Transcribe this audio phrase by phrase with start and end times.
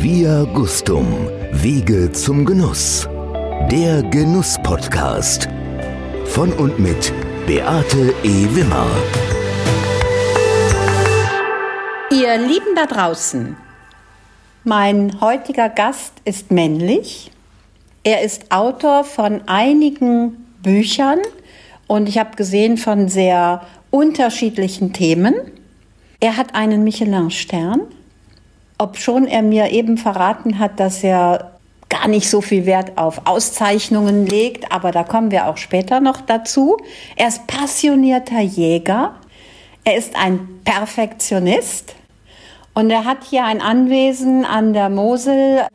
[0.00, 3.08] Via Gustum, Wege zum Genuss.
[3.68, 5.48] Der Genuss-Podcast.
[6.24, 7.12] Von und mit
[7.48, 8.46] Beate E.
[8.54, 8.86] Wimmer.
[12.12, 13.56] Ihr Lieben da draußen,
[14.62, 17.32] mein heutiger Gast ist männlich.
[18.04, 21.18] Er ist Autor von einigen Büchern
[21.88, 25.34] und ich habe gesehen von sehr unterschiedlichen Themen.
[26.20, 27.80] Er hat einen Michelin-Stern,
[28.78, 31.52] obschon er mir eben verraten hat, dass er
[31.88, 36.20] gar nicht so viel Wert auf Auszeichnungen legt, aber da kommen wir auch später noch
[36.20, 36.76] dazu.
[37.16, 39.14] Er ist passionierter Jäger,
[39.84, 41.94] er ist ein Perfektionist
[42.74, 45.66] und er hat hier ein Anwesen an der Mosel.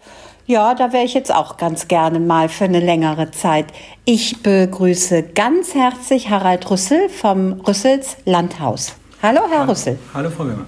[0.46, 3.68] Ja, da wäre ich jetzt auch ganz gerne mal für eine längere Zeit.
[4.06, 8.94] Ich begrüße ganz herzlich Harald Rüssel vom Rüssels Landhaus.
[9.22, 9.72] Hallo, Herr Hallo.
[9.72, 9.98] Rüssel.
[10.14, 10.66] Hallo, Frau Wimmer.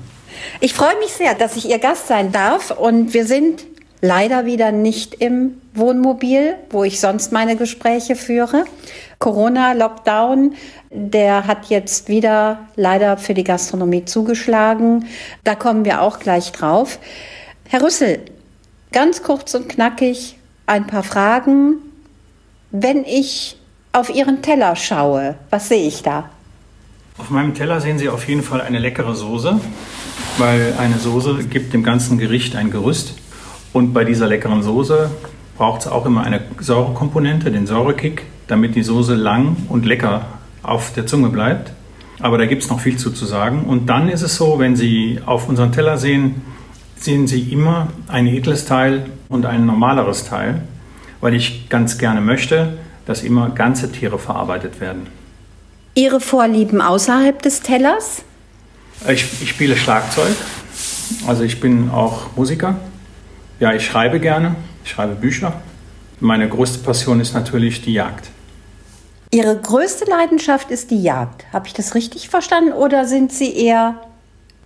[0.60, 3.66] Ich freue mich sehr, dass ich Ihr Gast sein darf und wir sind
[4.02, 8.66] leider wieder nicht im Wohnmobil, wo ich sonst meine Gespräche führe.
[9.20, 10.56] Corona, Lockdown,
[10.92, 15.08] der hat jetzt wieder leider für die Gastronomie zugeschlagen.
[15.44, 17.00] Da kommen wir auch gleich drauf.
[17.68, 18.20] Herr Rüssel,
[18.92, 21.76] ganz kurz und knackig ein paar Fragen.
[22.72, 23.58] Wenn ich
[23.92, 26.30] auf Ihren Teller schaue, was sehe ich da?
[27.18, 29.60] Auf meinem Teller sehen Sie auf jeden Fall eine leckere Soße,
[30.38, 33.16] weil eine Soße gibt dem ganzen Gericht ein Gerüst.
[33.74, 35.10] Und bei dieser leckeren Soße
[35.58, 40.28] braucht es auch immer eine Säurekomponente, den Säurekick, damit die Soße lang und lecker
[40.64, 41.72] auf der Zunge bleibt.
[42.20, 43.66] Aber da gibt es noch viel zu, zu sagen.
[43.66, 46.42] Und dann ist es so, wenn Sie auf unseren Teller sehen,
[46.96, 50.62] sehen Sie immer ein edles Teil und ein normaleres Teil,
[51.22, 55.08] weil ich ganz gerne möchte, dass immer ganze Tiere verarbeitet werden.
[55.94, 58.24] Ihre Vorlieben außerhalb des Tellers?
[59.08, 60.36] Ich, ich spiele Schlagzeug,
[61.28, 62.76] also ich bin auch Musiker.
[63.60, 65.54] Ja, ich schreibe gerne, ich schreibe Bücher.
[66.20, 68.30] Meine größte Passion ist natürlich die Jagd.
[69.32, 71.46] Ihre größte Leidenschaft ist die Jagd.
[71.52, 73.96] Habe ich das richtig verstanden oder sind Sie eher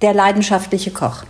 [0.02, 1.24] der leidenschaftliche Koch?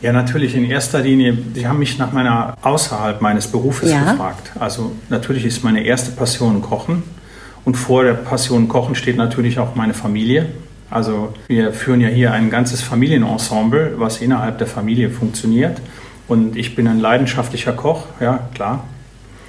[0.00, 1.38] Ja, natürlich in erster Linie.
[1.54, 4.12] Sie haben mich nach meiner außerhalb meines Berufes Ja.
[4.12, 4.52] gefragt.
[4.60, 7.02] Also natürlich ist meine erste Passion Kochen
[7.64, 10.52] und vor der Passion Kochen steht natürlich auch meine Familie.
[10.90, 15.80] Also wir führen ja hier ein ganzes Familienensemble, was innerhalb der Familie funktioniert.
[16.28, 18.84] Und ich bin ein leidenschaftlicher Koch, ja klar,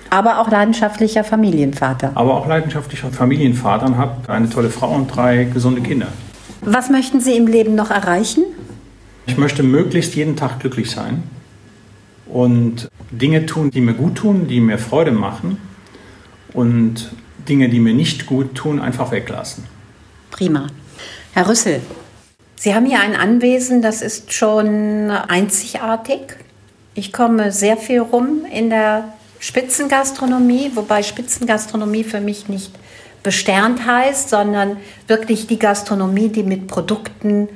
[0.10, 2.12] Aber auch leidenschaftlicher Familienvater.
[2.16, 6.08] aber auch leidenschaftlicher Familienvater und habe eine tolle Frau und drei gesunde Kinder.
[6.62, 8.44] Was möchten Sie im Leben noch erreichen?
[9.28, 11.24] Ich möchte möglichst jeden Tag glücklich sein
[12.28, 15.58] und Dinge tun, die mir gut tun, die mir Freude machen
[16.54, 17.12] und
[17.48, 19.64] Dinge, die mir nicht gut tun, einfach weglassen.
[20.32, 20.68] Prima.
[21.36, 21.82] Herr Rüssel,
[22.56, 26.38] Sie haben hier ein Anwesen, das ist schon einzigartig.
[26.94, 32.72] Ich komme sehr viel rum in der Spitzengastronomie, wobei Spitzengastronomie für mich nicht
[33.22, 34.78] besternt heißt, sondern
[35.10, 37.50] wirklich die Gastronomie, die mit Produkten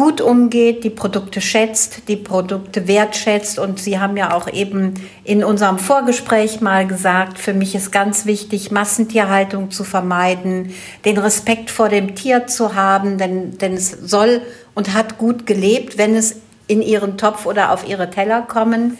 [0.00, 3.58] gut umgeht, die Produkte schätzt, die Produkte wertschätzt.
[3.58, 4.94] Und Sie haben ja auch eben
[5.24, 10.72] in unserem Vorgespräch mal gesagt, für mich ist ganz wichtig, Massentierhaltung zu vermeiden,
[11.04, 14.40] den Respekt vor dem Tier zu haben, denn, denn es soll
[14.74, 16.36] und hat gut gelebt, wenn es
[16.66, 18.96] in Ihren Topf oder auf Ihre Teller kommen.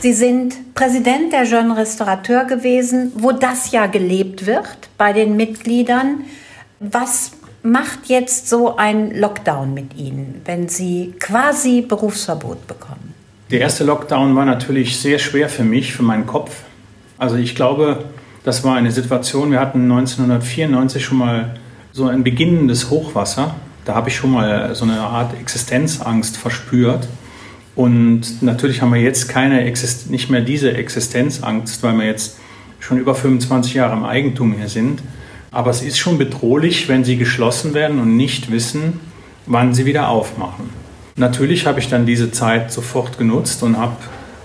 [0.00, 6.24] Sie sind Präsident der Jeune Restaurateur gewesen, wo das ja gelebt wird bei den Mitgliedern.
[6.78, 13.14] Was macht jetzt so ein Lockdown mit Ihnen, wenn Sie quasi Berufsverbot bekommen?
[13.50, 16.62] Der erste Lockdown war natürlich sehr schwer für mich, für meinen Kopf.
[17.18, 18.04] Also ich glaube,
[18.44, 21.56] das war eine Situation, wir hatten 1994 schon mal
[21.92, 23.54] so ein beginnendes Hochwasser.
[23.84, 27.08] Da habe ich schon mal so eine Art Existenzangst verspürt.
[27.74, 29.64] Und natürlich haben wir jetzt keine
[30.08, 32.38] nicht mehr diese Existenzangst, weil wir jetzt
[32.78, 35.02] schon über 25 Jahre im Eigentum hier sind.
[35.52, 39.00] Aber es ist schon bedrohlich, wenn sie geschlossen werden und nicht wissen,
[39.46, 40.70] wann sie wieder aufmachen.
[41.16, 43.96] Natürlich habe ich dann diese Zeit sofort genutzt und habe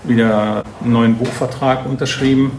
[0.04, 2.50] wieder einen neuen Buchvertrag unterschrieben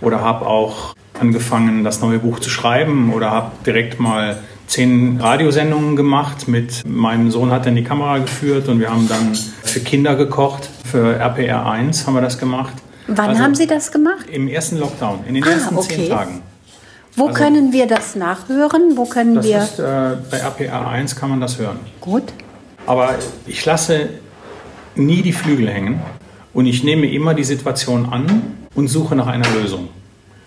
[0.00, 5.94] oder habe auch angefangen, das neue Buch zu schreiben oder habe direkt mal zehn Radiosendungen
[5.96, 6.48] gemacht.
[6.48, 10.68] Mit meinem Sohn hat dann die Kamera geführt und wir haben dann für Kinder gekocht.
[10.84, 12.72] Für RPR 1 haben wir das gemacht.
[13.06, 14.26] Wann Also haben Sie das gemacht?
[14.30, 15.94] Im ersten Lockdown, in den Ah, ersten okay.
[15.96, 16.42] zehn Tagen.
[17.16, 18.96] Wo also- können wir das nachhören?
[18.96, 19.58] Wo können Das wir.
[19.58, 21.78] ist, äh, bei RPR 1 kann man das hören.
[22.00, 22.24] Gut.
[22.86, 23.14] Aber
[23.46, 24.08] ich lasse
[24.94, 26.00] nie die Flügel hängen
[26.52, 28.42] und ich nehme immer die Situation an
[28.74, 29.88] und suche nach einer Lösung.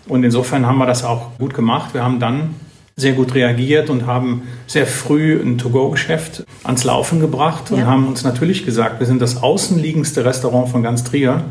[0.08, 1.94] Und insofern haben wir das auch gut gemacht.
[1.94, 2.56] Wir haben dann
[2.98, 7.86] sehr gut reagiert und haben sehr früh ein To-Go-Geschäft ans Laufen gebracht und Ja.
[7.88, 11.44] haben uns natürlich gesagt, wir sind das außenliegendste Restaurant von ganz Trier.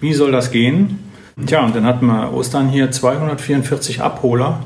[0.00, 0.98] wie soll das gehen?
[1.46, 4.60] Tja, und dann hatten wir Ostern hier 244 Abholer.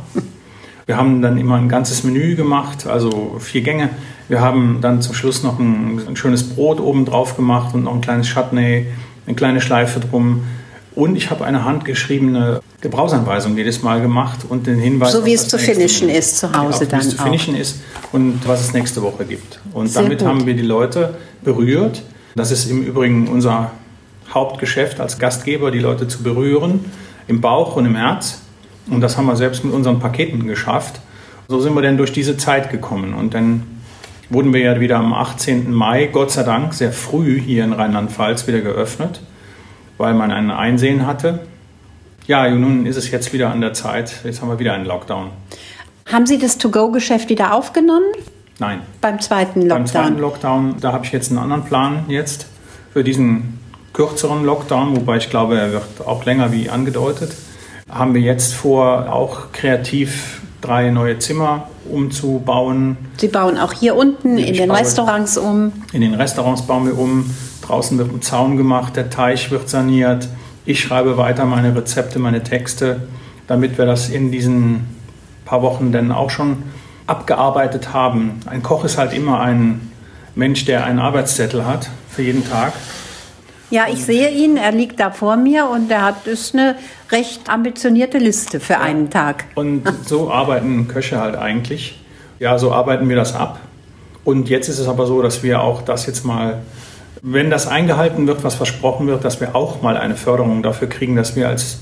[0.85, 3.91] Wir haben dann immer ein ganzes Menü gemacht, also vier Gänge.
[4.29, 7.95] Wir haben dann zum Schluss noch ein, ein schönes Brot oben drauf gemacht und noch
[7.95, 8.87] ein kleines Chutney,
[9.27, 10.45] eine kleine Schleife drum.
[10.95, 15.13] Und ich habe eine handgeschriebene Gebrauchsanweisung jedes Mal gemacht und den Hinweis.
[15.13, 17.01] So wie es zu finishen ist zu Hause ja, dann.
[17.01, 17.81] Wie es zu finishen ist
[18.13, 19.61] und was es nächste Woche gibt.
[19.73, 20.29] Und Sehr damit gut.
[20.29, 22.03] haben wir die Leute berührt.
[22.35, 23.73] Das ist im Übrigen unser
[24.33, 26.85] Hauptgeschäft als Gastgeber, die Leute zu berühren,
[27.27, 28.43] im Bauch und im Herz.
[28.91, 31.01] Und das haben wir selbst mit unseren Paketen geschafft.
[31.49, 33.15] So sind wir denn durch diese Zeit gekommen.
[33.15, 33.63] Und dann
[34.31, 35.73] wurden wir ja wieder am 18.
[35.73, 39.21] Mai, Gott sei Dank, sehr früh hier in Rheinland-Pfalz wieder geöffnet,
[39.97, 41.41] weil man ein Einsehen hatte.
[42.27, 44.21] Ja, nun ist es jetzt wieder an der Zeit.
[44.25, 45.31] Jetzt haben wir wieder einen Lockdown.
[46.13, 48.13] Haben Sie das To-Go-Geschäft wieder aufgenommen?
[48.59, 48.81] Nein.
[49.01, 49.79] Beim zweiten Lockdown?
[49.79, 52.47] Beim zweiten Lockdown, da habe ich jetzt einen anderen Plan jetzt
[52.93, 53.59] für diesen
[53.99, 57.33] kürzeren Lockdown, wobei ich glaube, er wird auch länger wie angedeutet.
[57.91, 62.97] Haben wir jetzt vor, auch kreativ drei neue Zimmer umzubauen.
[63.17, 65.73] Sie bauen auch hier unten ich in den Restaurants um?
[65.93, 67.29] In den Restaurants bauen wir um.
[67.63, 70.29] Draußen wird ein Zaun gemacht, der Teich wird saniert.
[70.65, 73.09] Ich schreibe weiter meine Rezepte, meine Texte,
[73.49, 74.87] damit wir das in diesen
[75.45, 76.63] paar Wochen dann auch schon
[77.09, 78.39] abgearbeitet haben.
[78.47, 79.91] Ein Koch ist halt immer ein
[80.37, 82.75] Mensch, der einen Arbeitszettel hat für jeden Tag.
[83.71, 86.77] Ja, ich sehe ihn, er liegt da vor mir und er hat ist eine
[87.13, 89.45] recht ambitionierte Liste für einen Tag.
[89.57, 92.01] Und so arbeiten Köche halt eigentlich.
[92.39, 93.61] Ja, so arbeiten wir das ab.
[94.25, 96.63] Und jetzt ist es aber so, dass wir auch das jetzt mal,
[97.21, 101.17] wenn das eingehalten wird, was versprochen wird, dass wir auch mal eine Förderung dafür kriegen,
[101.17, 101.81] dass wir als,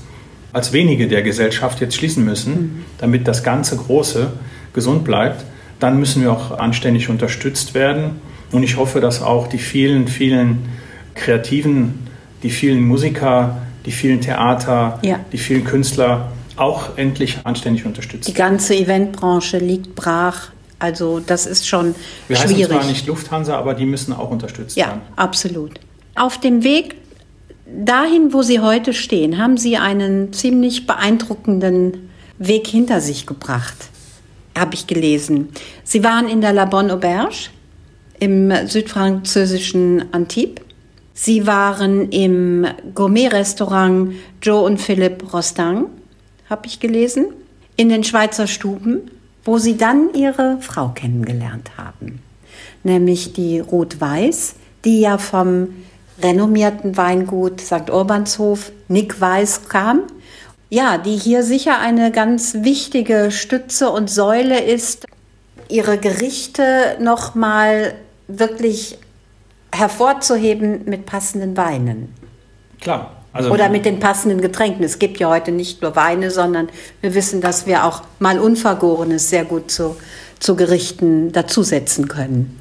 [0.51, 2.85] als wenige der Gesellschaft jetzt schließen müssen, mhm.
[2.97, 4.31] damit das ganze Große
[4.73, 5.45] gesund bleibt,
[5.79, 8.21] dann müssen wir auch anständig unterstützt werden.
[8.51, 10.69] Und ich hoffe, dass auch die vielen, vielen
[11.17, 12.07] Kreativen,
[12.43, 15.19] die vielen Musiker, die vielen Theater, ja.
[15.31, 18.31] die vielen Künstler auch endlich anständig unterstützen.
[18.31, 20.49] Die ganze Eventbranche liegt brach.
[20.79, 21.95] Also das ist schon
[22.27, 22.57] Wir schwierig.
[22.57, 25.01] Wir heißen zwar nicht Lufthansa, aber die müssen auch unterstützt ja, werden.
[25.05, 25.79] Ja, absolut.
[26.15, 26.95] Auf dem Weg
[27.65, 33.77] dahin, wo Sie heute stehen, haben Sie einen ziemlich beeindruckenden Weg hinter sich gebracht,
[34.57, 35.49] habe ich gelesen.
[35.83, 37.49] Sie waren in der La Bonne Auberge
[38.19, 40.66] im südfranzösischen Antibes
[41.19, 45.87] Sie waren im Gourmet-Restaurant Joe und Philipp Rostang,
[46.47, 47.25] habe ich gelesen,
[47.75, 49.09] in den Schweizer Stuben,
[49.43, 52.19] wo Sie dann Ihre Frau kennengelernt haben,
[52.83, 54.53] nämlich die Rot-Weiß,
[54.85, 55.69] die ja vom
[56.21, 57.89] renommierten Weingut St.
[57.89, 60.01] Urbanshof Nick Weiß kam.
[60.69, 65.07] Ja, die hier sicher eine ganz wichtige Stütze und Säule ist,
[65.67, 67.95] ihre Gerichte nochmal
[68.27, 68.99] wirklich
[69.73, 72.13] hervorzuheben mit passenden Weinen.
[72.81, 73.11] Klar.
[73.33, 74.83] Also Oder mit den passenden Getränken.
[74.83, 76.69] Es gibt ja heute nicht nur Weine, sondern
[77.01, 79.95] wir wissen, dass wir auch mal Unvergorenes sehr gut zu,
[80.39, 82.59] zu Gerichten dazusetzen können.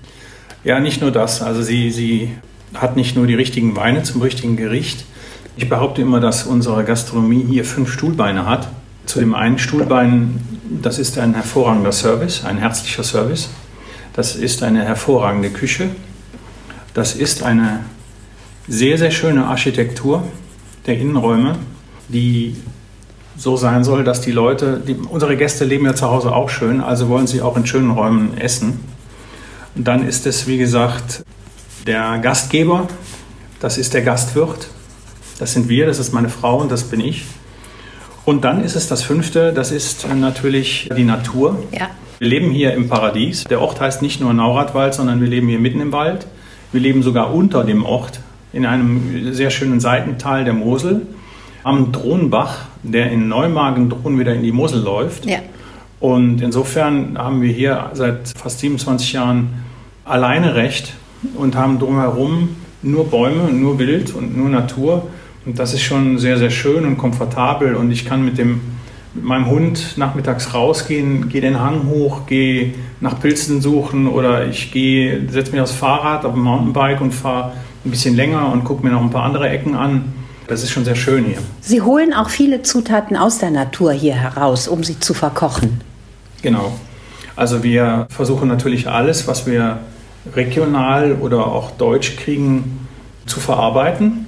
[0.64, 1.40] Ja, nicht nur das.
[1.40, 2.36] Also sie, sie
[2.74, 5.04] hat nicht nur die richtigen Weine zum richtigen Gericht.
[5.56, 8.68] Ich behaupte immer, dass unsere Gastronomie hier fünf Stuhlbeine hat.
[9.06, 10.40] Zu dem einen Stuhlbein,
[10.82, 13.48] das ist ein hervorragender Service, ein herzlicher Service.
[14.12, 15.88] Das ist eine hervorragende Küche.
[16.96, 17.80] Das ist eine
[18.68, 20.24] sehr, sehr schöne Architektur
[20.86, 21.56] der Innenräume,
[22.08, 22.56] die
[23.36, 26.80] so sein soll, dass die Leute, die, unsere Gäste leben ja zu Hause auch schön,
[26.80, 28.80] also wollen sie auch in schönen Räumen essen.
[29.74, 31.22] Und dann ist es, wie gesagt,
[31.86, 32.88] der Gastgeber,
[33.60, 34.68] das ist der Gastwirt,
[35.38, 37.26] das sind wir, das ist meine Frau und das bin ich.
[38.24, 41.62] Und dann ist es das fünfte, das ist natürlich die Natur.
[41.72, 41.90] Ja.
[42.20, 43.44] Wir leben hier im Paradies.
[43.44, 46.26] Der Ort heißt nicht nur Nauradwald, sondern wir leben hier mitten im Wald.
[46.76, 48.20] Wir leben sogar unter dem Ort
[48.52, 51.06] in einem sehr schönen Seitental der Mosel
[51.64, 55.24] am Drohnbach, der in Neumagen-Drohn wieder in die Mosel läuft.
[55.24, 55.38] Ja.
[56.00, 59.64] Und insofern haben wir hier seit fast 27 Jahren
[60.04, 60.92] alleine Recht
[61.34, 62.50] und haben drumherum
[62.82, 65.08] nur Bäume, nur Wild und nur Natur.
[65.46, 67.74] Und das ist schon sehr, sehr schön und komfortabel.
[67.74, 68.60] Und ich kann mit dem
[69.16, 74.72] mit meinem Hund nachmittags rausgehen, gehe den Hang hoch, gehe nach Pilzen suchen oder ich
[74.72, 77.52] gehe, setze mich aufs Fahrrad, auf ein Mountainbike und fahre
[77.84, 80.12] ein bisschen länger und gucke mir noch ein paar andere Ecken an.
[80.48, 81.38] Das ist schon sehr schön hier.
[81.60, 85.80] Sie holen auch viele Zutaten aus der Natur hier heraus, um sie zu verkochen.
[86.42, 86.72] Genau.
[87.34, 89.78] Also wir versuchen natürlich alles, was wir
[90.34, 92.86] regional oder auch deutsch kriegen,
[93.26, 94.25] zu verarbeiten.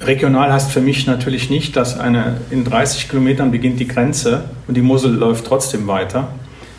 [0.00, 4.76] Regional heißt für mich natürlich nicht, dass eine, in 30 Kilometern beginnt die Grenze und
[4.76, 6.28] die Mosel läuft trotzdem weiter.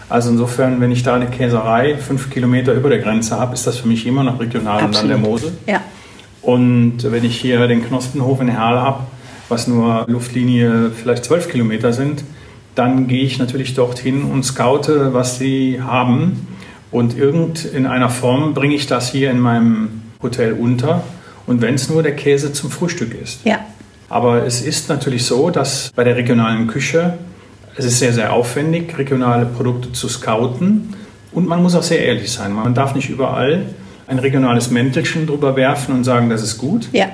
[0.10, 3.78] Also insofern, wenn ich da eine Käserei fünf Kilometer über der Grenze habe, ist das
[3.78, 4.96] für mich immer noch regional Absolut.
[4.96, 5.52] und dann der Mosel.
[5.68, 5.82] Ja.
[6.42, 9.04] Und wenn ich hier den Knospenhof in Herl habe,
[9.48, 12.24] was nur Luftlinie vielleicht zwölf Kilometer sind,
[12.74, 16.48] dann gehe ich natürlich dorthin und scoute, was sie haben.
[16.90, 21.04] Und irgend in einer Form bringe ich das hier in meinem Hotel unter.
[21.48, 23.46] Und wenn es nur der Käse zum Frühstück ist.
[23.46, 23.60] Ja.
[24.10, 27.18] Aber es ist natürlich so, dass bei der regionalen Küche
[27.76, 30.94] es ist sehr, sehr aufwendig, regionale Produkte zu scouten.
[31.32, 32.52] Und man muss auch sehr ehrlich sein.
[32.52, 33.66] Man darf nicht überall
[34.08, 36.90] ein regionales Mäntelchen drüber werfen und sagen, das ist gut.
[36.92, 37.06] Ja.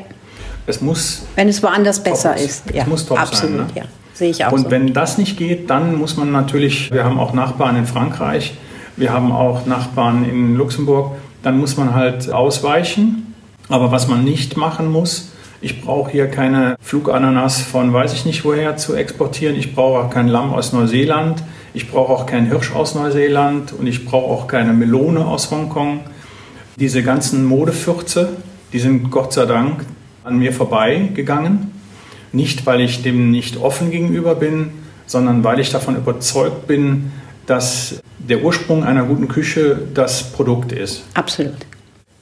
[0.65, 1.25] Es muss.
[1.35, 2.63] Wenn es woanders besser ist.
[2.73, 3.69] Es muss top Absolut, sein.
[3.75, 3.83] ja.
[4.13, 4.71] Sehe ich auch Und so.
[4.71, 8.55] wenn das nicht geht, dann muss man natürlich, wir haben auch Nachbarn in Frankreich,
[8.95, 11.11] wir haben auch Nachbarn in Luxemburg,
[11.43, 13.35] dann muss man halt ausweichen.
[13.69, 18.45] Aber was man nicht machen muss, ich brauche hier keine Flugananas von weiß ich nicht
[18.45, 19.55] woher zu exportieren.
[19.55, 21.41] Ich brauche auch kein Lamm aus Neuseeland.
[21.73, 26.01] Ich brauche auch keinen Hirsch aus Neuseeland und ich brauche auch keine Melone aus Hongkong.
[26.79, 28.37] Diese ganzen Modefürze,
[28.71, 29.83] die sind Gott sei Dank
[30.23, 31.71] an mir vorbeigegangen.
[32.31, 34.69] Nicht, weil ich dem nicht offen gegenüber bin,
[35.07, 37.11] sondern weil ich davon überzeugt bin,
[37.47, 41.03] dass der Ursprung einer guten Küche das Produkt ist.
[41.15, 41.55] Absolut.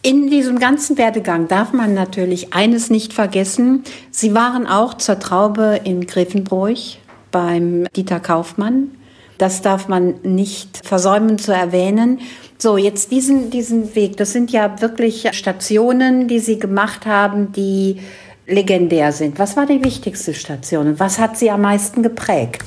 [0.05, 3.83] In diesem ganzen Werdegang darf man natürlich eines nicht vergessen.
[4.11, 6.99] Sie waren auch zur Traube in Grevenbroich
[7.31, 8.91] beim Dieter Kaufmann.
[9.39, 12.19] Das darf man nicht versäumen zu erwähnen.
[12.59, 14.15] So, jetzt diesen, diesen Weg.
[14.17, 17.99] Das sind ja wirklich Stationen, die Sie gemacht haben, die
[18.45, 19.39] legendär sind.
[19.39, 22.61] Was war die wichtigste Station was hat Sie am meisten geprägt?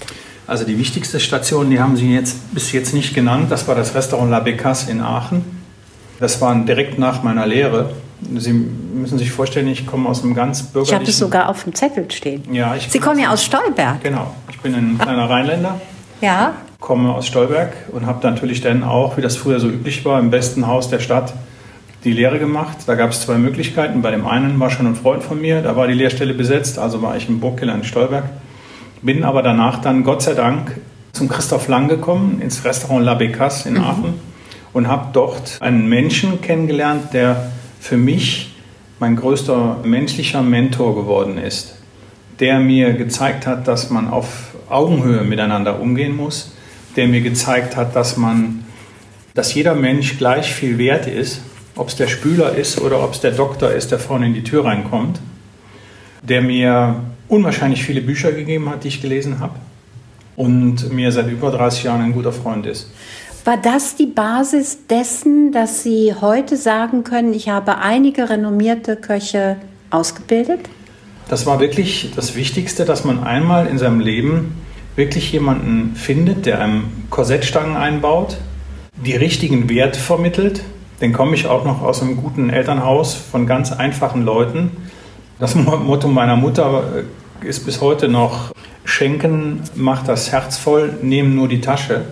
[0.49, 3.53] Also die wichtigste Station, die haben Sie jetzt bis jetzt nicht genannt.
[3.53, 5.58] Das war das Restaurant La Becasse in Aachen.
[6.21, 7.91] Das war direkt nach meiner Lehre.
[8.37, 10.95] Sie müssen sich vorstellen, ich komme aus einem ganz bürgerlichen...
[10.97, 12.43] Ich habe es sogar auf dem Zettel stehen.
[12.53, 14.03] Ja, ich Sie kommen ja aus Stolberg.
[14.03, 15.81] Genau, ich bin ein kleiner Rheinländer,
[16.21, 16.55] Ja.
[16.81, 20.31] komme aus Stolberg und habe natürlich dann auch, wie das früher so üblich war, im
[20.31, 21.33] besten Haus der Stadt
[22.03, 22.79] die Lehre gemacht.
[22.87, 24.03] Da gab es zwei Möglichkeiten.
[24.03, 27.03] Bei dem einen war schon ein Freund von mir, da war die Lehrstelle besetzt, also
[27.03, 28.25] war ich im Burgkeller in Stolberg.
[29.03, 30.77] Bin aber danach dann, Gott sei Dank,
[31.13, 34.15] zum Christoph Lang gekommen, ins Restaurant La Becasse in Aachen
[34.73, 38.55] und habe dort einen Menschen kennengelernt, der für mich
[38.99, 41.75] mein größter menschlicher Mentor geworden ist,
[42.41, 46.53] der mir gezeigt hat, dass man auf Augenhöhe miteinander umgehen muss,
[46.97, 48.65] der mir gezeigt hat, dass man,
[49.35, 51.43] dass jeder Mensch gleich viel wert ist,
[51.77, 54.43] ob es der Spüler ist oder ob es der Doktor ist, der vorne in die
[54.43, 55.21] Tür reinkommt,
[56.23, 56.97] der mir
[57.29, 59.55] unwahrscheinlich viele Bücher gegeben hat, die ich gelesen habe
[60.35, 62.91] und mir seit über 30 Jahren ein guter Freund ist.
[63.49, 69.57] War das die Basis dessen, dass Sie heute sagen können, ich habe einige renommierte Köche
[69.89, 70.69] ausgebildet?
[71.31, 74.61] Das war wirklich das Wichtigste, dass man einmal in seinem Leben
[74.97, 78.37] wirklich jemanden findet, der einem Korsettstangen einbaut,
[79.03, 80.63] die richtigen Werte vermittelt.
[81.01, 84.73] Dann komme ich auch noch aus einem guten Elternhaus von ganz einfachen Leuten.
[85.39, 87.05] Das Motto meiner Mutter
[87.41, 88.53] ist bis heute noch,
[88.85, 92.05] schenken macht das Herz voll, nehmen nur die Tasche.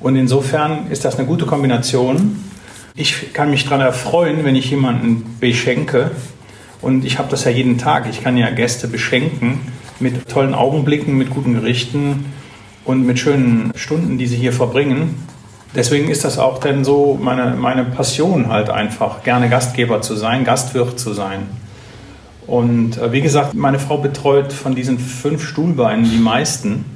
[0.00, 2.44] Und insofern ist das eine gute Kombination.
[2.94, 6.12] Ich kann mich daran erfreuen, wenn ich jemanden beschenke.
[6.80, 8.06] Und ich habe das ja jeden Tag.
[8.08, 9.60] Ich kann ja Gäste beschenken
[10.00, 12.26] mit tollen Augenblicken, mit guten Gerichten
[12.84, 15.16] und mit schönen Stunden, die sie hier verbringen.
[15.74, 20.44] Deswegen ist das auch dann so meine, meine Passion halt einfach, gerne Gastgeber zu sein,
[20.44, 21.46] Gastwirt zu sein.
[22.46, 26.86] Und äh, wie gesagt, meine Frau betreut von diesen fünf Stuhlbeinen die meisten,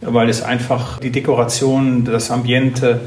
[0.00, 3.00] weil es einfach die Dekoration, das Ambiente,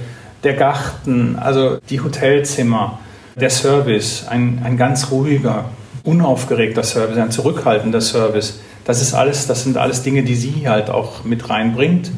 [0.43, 2.99] der Garten, also die Hotelzimmer,
[3.35, 5.65] der Service, ein, ein ganz ruhiger,
[6.03, 8.59] unaufgeregter Service, ein zurückhaltender Service.
[8.85, 12.11] Das ist alles, das sind alles Dinge, die sie halt auch mit reinbringt.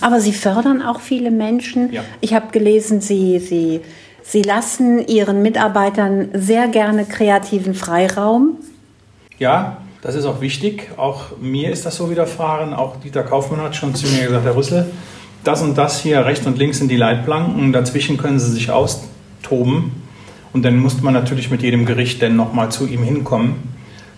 [0.00, 1.92] Aber Sie fördern auch viele Menschen.
[1.92, 2.02] Ja.
[2.20, 3.80] Ich habe gelesen, Sie, Sie,
[4.22, 8.58] Sie lassen Ihren Mitarbeitern sehr gerne kreativen Freiraum.
[9.38, 10.90] Ja, das ist auch wichtig.
[10.96, 12.72] Auch mir ist das so widerfahren.
[12.72, 14.90] Auch Dieter Kaufmann hat schon zu mir gesagt, Herr Rüssel,
[15.44, 17.72] das und das hier rechts und links sind die Leitplanken.
[17.72, 19.92] Dazwischen können Sie sich austoben.
[20.52, 23.56] Und dann musste man natürlich mit jedem Gericht dann nochmal zu ihm hinkommen.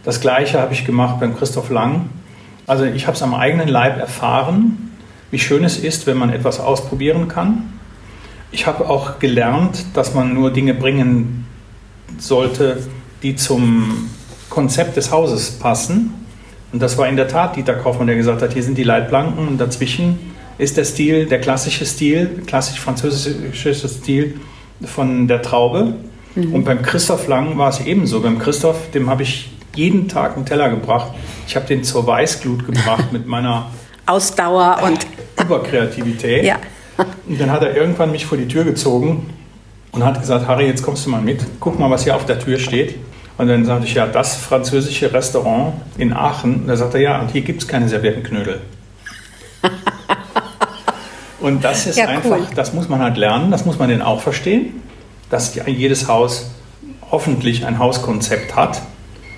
[0.05, 2.09] Das Gleiche habe ich gemacht beim Christoph Lang.
[2.67, 4.93] Also ich habe es am eigenen Leib erfahren,
[5.31, 7.73] wie schön es ist, wenn man etwas ausprobieren kann.
[8.53, 11.47] Ich habe auch gelernt, dass man nur Dinge bringen
[12.19, 12.83] sollte,
[13.23, 14.11] die zum
[14.51, 16.15] Konzept des Hauses passen.
[16.73, 19.49] Und das war in der Tat Dieter Kaufmann, der gesagt hat, hier sind die Leitplanken
[19.49, 20.19] und dazwischen
[20.59, 24.41] ist der Stil, der klassische Stil, klassisch-französische Stil
[24.85, 25.95] von der Traube.
[26.37, 28.21] Und beim Christoph Lang war es ebenso.
[28.21, 31.13] Beim Christoph, dem habe ich jeden Tag einen Teller gebracht.
[31.47, 33.71] Ich habe den zur Weißglut gebracht mit meiner
[34.07, 35.07] Ausdauer und
[35.41, 36.45] Überkreativität.
[36.45, 36.57] ja.
[37.27, 39.31] Und dann hat er irgendwann mich vor die Tür gezogen
[39.93, 41.43] und hat gesagt, Harry, jetzt kommst du mal mit.
[41.59, 42.97] Guck mal, was hier auf der Tür steht.
[43.41, 46.57] Und dann sagte ich, ja, das französische Restaurant in Aachen.
[46.57, 48.61] Und da sagte er, ja, und hier gibt es keine Serviettenknödel.
[51.41, 52.47] und das ist ja, einfach, cool.
[52.55, 54.83] das muss man halt lernen, das muss man denn auch verstehen,
[55.31, 56.51] dass jedes Haus
[57.11, 58.83] hoffentlich ein Hauskonzept hat.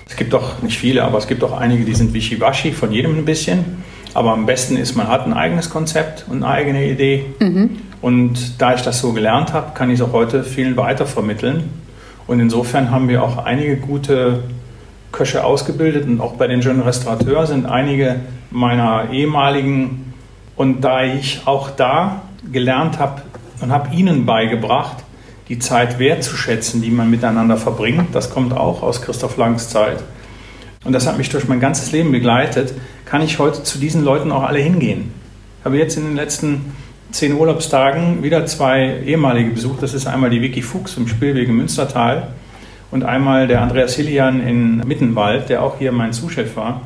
[0.09, 3.19] Es gibt doch nicht viele, aber es gibt auch einige, die sind wischiwaschi, von jedem
[3.19, 3.85] ein bisschen.
[4.13, 7.27] Aber am besten ist, man hat ein eigenes Konzept und eine eigene Idee.
[7.39, 7.77] Mhm.
[8.01, 11.82] Und da ich das so gelernt habe, kann ich es auch heute vielen weitervermitteln.
[12.27, 14.43] Und insofern haben wir auch einige gute
[15.11, 20.13] Köche ausgebildet und auch bei den Jeunes Restaurateurs sind einige meiner ehemaligen.
[20.55, 23.21] Und da ich auch da gelernt habe
[23.61, 24.97] und habe ihnen beigebracht,
[25.49, 30.03] die Zeit wertzuschätzen, die man miteinander verbringt, das kommt auch aus Christoph Langs Zeit.
[30.83, 32.73] Und das hat mich durch mein ganzes Leben begleitet,
[33.05, 35.11] kann ich heute zu diesen Leuten auch alle hingehen.
[35.59, 36.73] Ich habe jetzt in den letzten
[37.13, 39.81] zehn Urlaubstagen wieder zwei ehemalige besucht.
[39.81, 42.29] Das ist einmal die Vicky Fuchs im Spielweg im Münstertal
[42.91, 46.81] und einmal der Andreas Hillian in Mittenwald, der auch hier mein Zuschef war.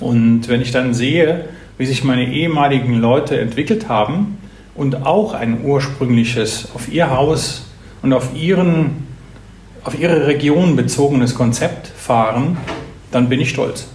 [0.00, 1.44] Und wenn ich dann sehe,
[1.78, 4.38] wie sich meine ehemaligen Leute entwickelt haben
[4.74, 7.66] und auch ein ursprüngliches auf ihr Haus
[8.02, 9.06] und auf, ihren,
[9.84, 12.56] auf ihre Region bezogenes Konzept fahren,
[13.12, 13.86] dann bin ich stolz.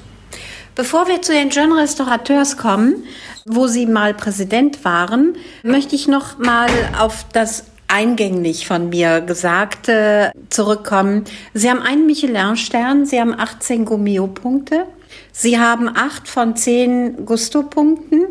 [0.76, 3.04] Bevor wir zu den Jeune Restaurateurs kommen,
[3.50, 10.32] wo Sie mal Präsident waren, möchte ich noch mal auf das eingänglich von mir Gesagte
[10.50, 11.26] zurückkommen.
[11.56, 14.86] Sie haben einen Michelin-Stern, Sie haben 18 Gummio-Punkte,
[15.32, 18.28] Sie haben 8 von 10 Gusto-Punkten,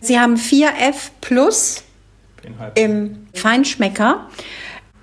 [0.00, 1.82] Sie haben 4 F plus
[2.74, 4.28] im Feinschmecker.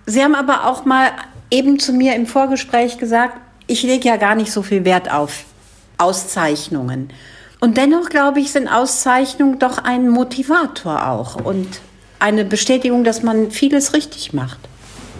[0.06, 1.10] Sie haben aber auch mal
[1.50, 5.46] eben zu mir im Vorgespräch gesagt, ich lege ja gar nicht so viel Wert auf
[5.98, 7.10] Auszeichnungen.
[7.66, 11.68] Und dennoch, glaube ich, sind Auszeichnungen doch ein Motivator auch und
[12.20, 14.60] eine Bestätigung, dass man vieles richtig macht.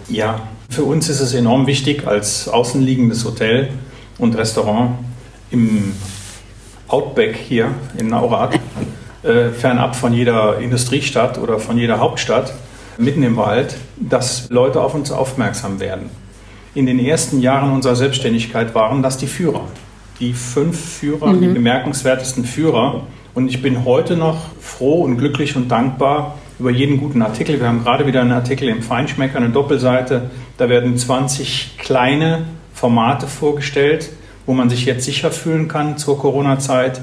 [0.08, 3.70] Ja, für uns ist es enorm wichtig, als außenliegendes Hotel
[4.18, 4.92] und Restaurant
[5.50, 5.96] im
[6.86, 8.60] Outback hier in Naurat,
[9.24, 12.52] äh, fernab von jeder Industriestadt oder von jeder Hauptstadt,
[12.96, 16.10] mitten im Wald, dass Leute auf uns aufmerksam werden.
[16.76, 19.64] In den ersten Jahren unserer Selbstständigkeit waren das die Führer
[20.20, 21.40] die fünf Führer, mhm.
[21.40, 23.02] die bemerkenswertesten Führer.
[23.34, 27.60] Und ich bin heute noch froh und glücklich und dankbar über jeden guten Artikel.
[27.60, 30.30] Wir haben gerade wieder einen Artikel im Feinschmecker, eine Doppelseite.
[30.56, 34.10] Da werden 20 kleine Formate vorgestellt,
[34.46, 37.00] wo man sich jetzt sicher fühlen kann zur Corona-Zeit.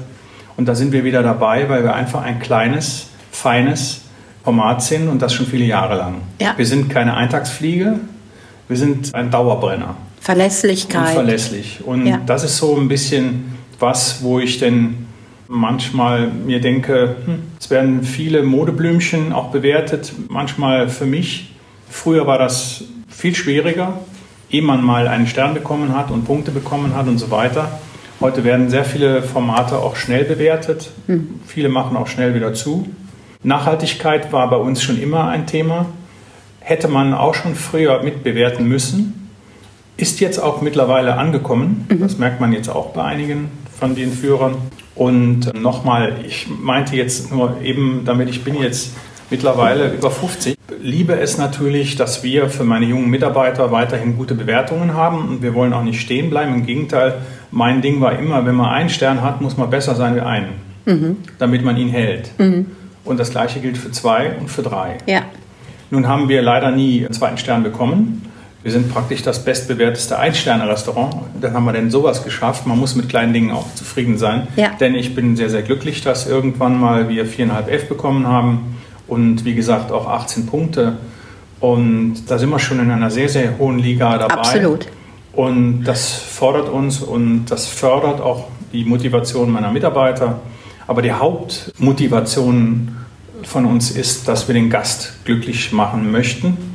[0.56, 4.02] Und da sind wir wieder dabei, weil wir einfach ein kleines, feines
[4.44, 6.16] Format sind und das schon viele Jahre lang.
[6.40, 6.54] Ja.
[6.56, 7.98] Wir sind keine Eintagsfliege,
[8.68, 9.96] wir sind ein Dauerbrenner.
[10.24, 11.08] Verlässlichkeit.
[11.08, 11.80] Und verlässlich.
[11.84, 12.18] Und ja.
[12.24, 15.06] das ist so ein bisschen was, wo ich denn
[15.48, 21.52] manchmal mir denke, hm, es werden viele Modeblümchen auch bewertet, manchmal für mich.
[21.90, 23.98] Früher war das viel schwieriger,
[24.50, 27.78] ehe man mal einen Stern bekommen hat und Punkte bekommen hat und so weiter.
[28.18, 30.90] Heute werden sehr viele Formate auch schnell bewertet.
[31.06, 31.40] Hm.
[31.46, 32.88] Viele machen auch schnell wieder zu.
[33.42, 35.84] Nachhaltigkeit war bei uns schon immer ein Thema.
[36.60, 39.20] Hätte man auch schon früher mitbewerten müssen
[39.96, 41.86] ist jetzt auch mittlerweile angekommen.
[41.88, 42.00] Mhm.
[42.00, 44.56] Das merkt man jetzt auch bei einigen von den Führern.
[44.94, 48.92] Und nochmal, ich meinte jetzt nur eben, damit ich bin jetzt
[49.30, 54.94] mittlerweile über 50, liebe es natürlich, dass wir für meine jungen Mitarbeiter weiterhin gute Bewertungen
[54.94, 56.54] haben und wir wollen auch nicht stehen bleiben.
[56.54, 57.14] Im Gegenteil,
[57.50, 60.50] mein Ding war immer, wenn man einen Stern hat, muss man besser sein wie einen,
[60.84, 61.16] mhm.
[61.38, 62.30] damit man ihn hält.
[62.38, 62.66] Mhm.
[63.04, 64.98] Und das gleiche gilt für zwei und für drei.
[65.06, 65.22] Ja.
[65.90, 68.22] Nun haben wir leider nie einen zweiten Stern bekommen.
[68.64, 71.14] Wir sind praktisch das bestbewerteste Ein-Sterne-Restaurant.
[71.38, 72.66] Dann haben wir denn sowas geschafft.
[72.66, 74.48] Man muss mit kleinen Dingen auch zufrieden sein.
[74.56, 74.70] Ja.
[74.80, 79.44] Denn ich bin sehr, sehr glücklich, dass irgendwann mal wir viereinhalb F bekommen haben und
[79.44, 80.96] wie gesagt auch 18 Punkte.
[81.60, 84.34] Und da sind wir schon in einer sehr, sehr hohen Liga dabei.
[84.36, 84.86] Absolut.
[85.34, 90.40] Und das fordert uns und das fördert auch die Motivation meiner Mitarbeiter.
[90.86, 92.96] Aber die Hauptmotivation
[93.42, 96.73] von uns ist, dass wir den Gast glücklich machen möchten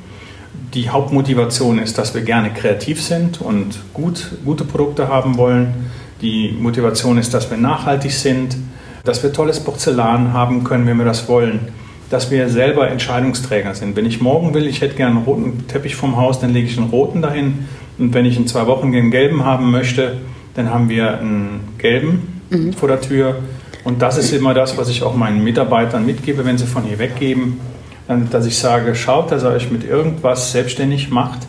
[0.73, 5.91] die Hauptmotivation ist, dass wir gerne kreativ sind und gut, gute Produkte haben wollen.
[6.21, 8.55] Die Motivation ist, dass wir nachhaltig sind,
[9.03, 11.69] dass wir tolles Porzellan haben können, wenn wir das wollen,
[12.09, 13.95] dass wir selber Entscheidungsträger sind.
[13.95, 16.77] Wenn ich morgen will, ich hätte gerne einen roten Teppich vom Haus, dann lege ich
[16.77, 17.67] einen roten dahin.
[17.97, 20.17] Und wenn ich in zwei Wochen den gelben haben möchte,
[20.55, 22.73] dann haben wir einen gelben mhm.
[22.73, 23.37] vor der Tür.
[23.83, 26.99] Und das ist immer das, was ich auch meinen Mitarbeitern mitgebe, wenn sie von hier
[26.99, 27.59] weggeben
[28.09, 31.41] dass ich sage, schaut, dass ihr euch mit irgendwas selbstständig macht,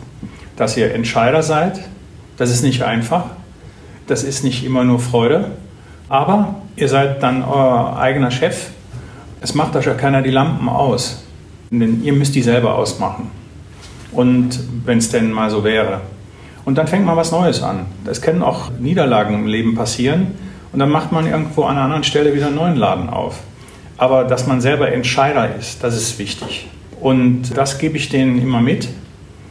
[0.55, 1.79] dass ihr Entscheider seid.
[2.37, 3.25] Das ist nicht einfach.
[4.05, 5.51] Das ist nicht immer nur Freude.
[6.07, 8.69] Aber ihr seid dann euer eigener Chef.
[9.41, 11.23] Es macht euch ja keiner die Lampen aus.
[11.71, 13.31] Denn ihr müsst die selber ausmachen.
[14.11, 16.01] Und wenn es denn mal so wäre.
[16.63, 17.87] Und dann fängt man was Neues an.
[18.05, 20.35] Es können auch Niederlagen im Leben passieren
[20.71, 23.39] und dann macht man irgendwo an einer anderen Stelle wieder einen neuen Laden auf.
[24.01, 26.65] Aber dass man selber Entscheider ist, das ist wichtig.
[26.99, 28.87] Und das gebe ich denen immer mit.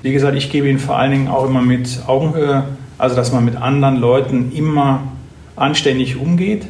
[0.03, 2.65] Wie gesagt, ich gebe ihnen vor allen Dingen auch immer mit Augenhöhe,
[2.99, 5.03] also dass man mit anderen Leuten immer
[5.55, 6.67] anständig umgeht.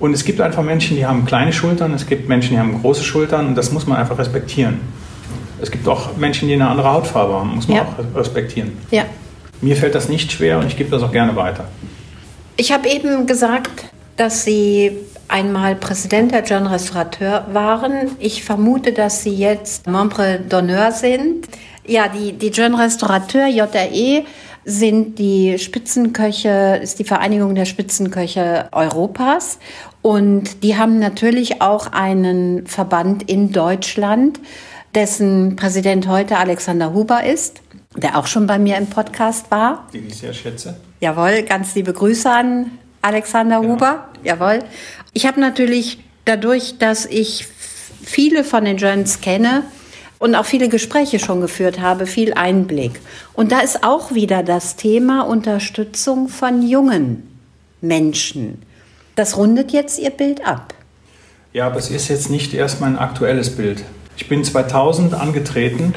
[0.00, 3.04] Und es gibt einfach Menschen, die haben kleine Schultern, es gibt Menschen, die haben große
[3.04, 4.80] Schultern und das muss man einfach respektieren.
[5.60, 7.82] Es gibt auch Menschen, die eine andere Hautfarbe haben, muss man ja.
[7.82, 8.72] auch respektieren.
[8.90, 9.04] Ja.
[9.60, 11.64] Mir fällt das nicht schwer und ich gebe das auch gerne weiter.
[12.56, 13.84] Ich habe eben gesagt,
[14.16, 14.92] dass Sie
[15.28, 18.16] einmal Präsident der Jeune Restaurateur waren.
[18.18, 21.46] Ich vermute, dass Sie jetzt Membre d'honneur sind.
[21.86, 24.24] Ja, die, die Jeune Restaurateur, JRE,
[24.64, 29.58] sind die Spitzenköche, ist die Vereinigung der Spitzenköche Europas.
[30.02, 34.40] Und die haben natürlich auch einen Verband in Deutschland,
[34.94, 37.60] dessen Präsident heute Alexander Huber ist,
[37.96, 39.86] der auch schon bei mir im Podcast war.
[39.92, 40.76] Den ich sehr schätze.
[41.00, 42.72] Jawohl, ganz liebe Grüße an
[43.06, 43.74] Alexander genau.
[43.74, 44.08] Huber.
[44.22, 44.60] Jawohl.
[45.12, 47.46] Ich habe natürlich dadurch, dass ich
[48.04, 49.62] viele von den Journals kenne,
[50.18, 53.00] und auch viele Gespräche schon geführt habe, viel Einblick.
[53.34, 57.22] Und da ist auch wieder das Thema Unterstützung von jungen
[57.80, 58.62] Menschen.
[59.14, 60.74] Das rundet jetzt Ihr Bild ab.
[61.52, 63.82] Ja, aber es ist jetzt nicht erst mein aktuelles Bild.
[64.16, 65.94] Ich bin 2000 angetreten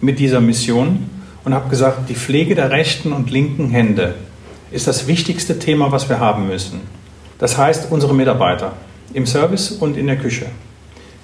[0.00, 1.10] mit dieser Mission
[1.44, 4.14] und habe gesagt, die Pflege der rechten und linken Hände
[4.70, 6.80] ist das wichtigste Thema, was wir haben müssen.
[7.38, 8.72] Das heißt, unsere Mitarbeiter
[9.12, 10.46] im Service und in der Küche.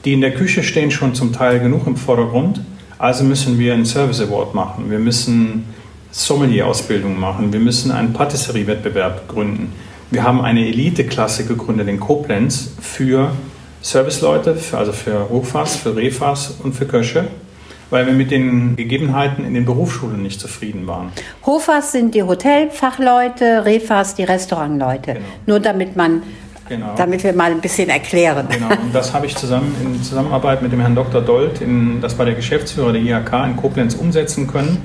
[0.05, 2.61] Die in der Küche stehen schon zum Teil genug im Vordergrund,
[2.99, 4.91] also müssen wir einen Service Award machen.
[4.91, 5.65] Wir müssen
[6.11, 7.53] Sommelier-Ausbildung machen.
[7.53, 9.73] Wir müssen einen Patisserie-Wettbewerb gründen.
[10.11, 13.31] Wir haben eine Elite-Klasse gegründet in Koblenz für
[13.81, 17.29] Serviceleute, also für Hochfass, für Refas und für Köche,
[17.91, 21.13] weil wir mit den Gegebenheiten in den Berufsschulen nicht zufrieden waren.
[21.45, 25.15] Hofas sind die Hotelfachleute, Refas die Restaurantleute.
[25.15, 25.27] Genau.
[25.47, 26.23] Nur damit man
[26.71, 26.95] Genau.
[26.97, 28.47] Damit wir mal ein bisschen erklären.
[28.49, 31.21] Genau, und das habe ich zusammen in Zusammenarbeit mit dem Herrn Dr.
[31.21, 34.79] Dold, in, das war der Geschäftsführer der IHK in Koblenz, umsetzen können.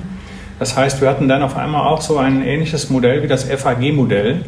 [0.58, 4.44] Das heißt, wir hatten dann auf einmal auch so ein ähnliches Modell wie das FAG-Modell.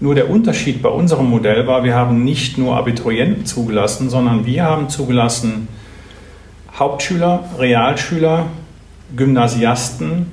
[0.00, 4.62] Nur der Unterschied bei unserem Modell war, wir haben nicht nur Abiturienten zugelassen, sondern wir
[4.62, 5.68] haben zugelassen
[6.78, 8.46] Hauptschüler, Realschüler,
[9.16, 10.26] Gymnasiasten,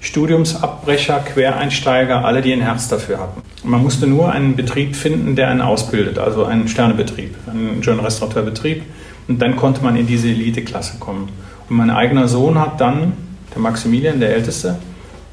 [0.00, 3.42] Studiumsabbrecher, Quereinsteiger, alle, die ein Herz dafür hatten.
[3.64, 8.82] Man musste nur einen Betrieb finden, der einen ausbildet, also einen Sternebetrieb, einen Jeune Restaurateurbetrieb.
[9.28, 11.28] Und dann konnte man in diese Eliteklasse kommen.
[11.68, 13.12] Und mein eigener Sohn hat dann,
[13.52, 14.78] der Maximilian, der Älteste,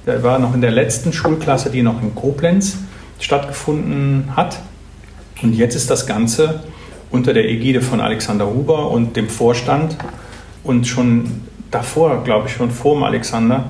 [0.06, 2.78] der war noch in der letzten Schulklasse, die noch in Koblenz
[3.20, 4.60] stattgefunden hat.
[5.41, 6.63] Und jetzt ist das Ganze
[7.12, 9.98] unter der Ägide von Alexander Huber und dem Vorstand
[10.67, 13.65] und schon davor, glaube ich, schon vor dem Alexander,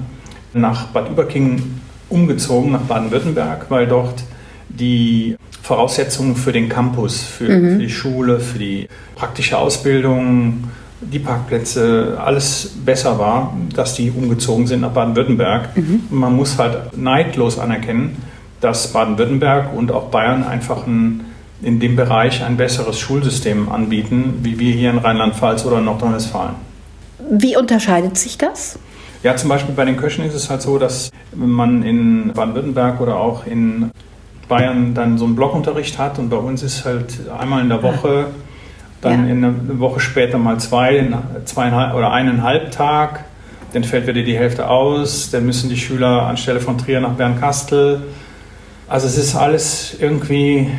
[0.53, 4.23] nach Bad Überkingen umgezogen, nach Baden-Württemberg, weil dort
[4.69, 7.71] die Voraussetzungen für den Campus, für, mhm.
[7.71, 10.63] für, die Schule, für die praktische Ausbildung,
[11.01, 15.75] die Parkplätze, alles besser war, dass die umgezogen sind nach Baden-Württemberg.
[15.75, 16.03] Mhm.
[16.10, 18.17] Man muss halt neidlos anerkennen,
[18.62, 21.25] dass Baden-Württemberg und auch Bayern einfach ein,
[21.62, 26.66] in dem Bereich ein besseres Schulsystem anbieten, wie wir hier in Rheinland-Pfalz oder Nordrhein-Westfalen.
[27.19, 28.80] Wie unterscheidet sich das?
[29.23, 33.17] Ja, zum Beispiel bei den Köchen ist es halt so, dass man in Baden-Württemberg oder
[33.17, 33.91] auch in
[34.47, 38.27] Bayern dann so einen Blockunterricht hat und bei uns ist halt einmal in der Woche,
[39.01, 39.34] dann ja.
[39.34, 41.06] in eine Woche später mal zwei,
[41.45, 43.25] zweieinhalb oder eineinhalb Tag,
[43.73, 48.01] dann fällt wieder die Hälfte aus, dann müssen die Schüler anstelle von Trier nach Bernkastel.
[48.88, 50.69] Also es ist alles irgendwie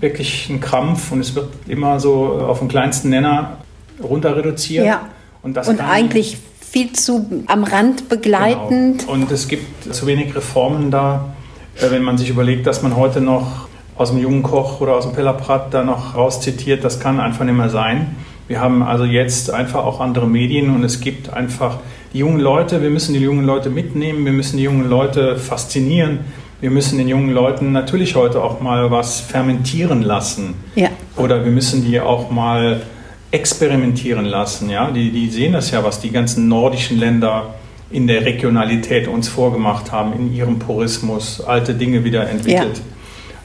[0.00, 3.58] wirklich ein Krampf und es wird immer so auf den kleinsten Nenner
[4.02, 4.86] runter reduziert.
[4.86, 5.02] Ja.
[5.42, 9.00] Und, und eigentlich viel zu am Rand begleitend.
[9.00, 9.12] Genau.
[9.12, 11.34] Und es gibt zu wenig Reformen da,
[11.76, 15.04] äh, wenn man sich überlegt, dass man heute noch aus dem jungen Koch oder aus
[15.04, 18.16] dem Pellerprat da noch rauszitiert, das kann einfach nicht mehr sein.
[18.48, 21.78] Wir haben also jetzt einfach auch andere Medien und es gibt einfach
[22.12, 26.20] die jungen Leute, wir müssen die jungen Leute mitnehmen, wir müssen die jungen Leute faszinieren,
[26.60, 30.54] wir müssen den jungen Leuten natürlich heute auch mal was fermentieren lassen.
[30.74, 30.88] Ja.
[31.16, 32.82] Oder wir müssen die auch mal
[33.32, 34.70] experimentieren lassen.
[34.70, 34.90] Ja?
[34.90, 37.54] Die, die sehen das ja, was die ganzen nordischen Länder
[37.90, 42.78] in der Regionalität uns vorgemacht haben, in ihrem Purismus, alte Dinge wieder entwickelt.
[42.78, 42.84] Ja.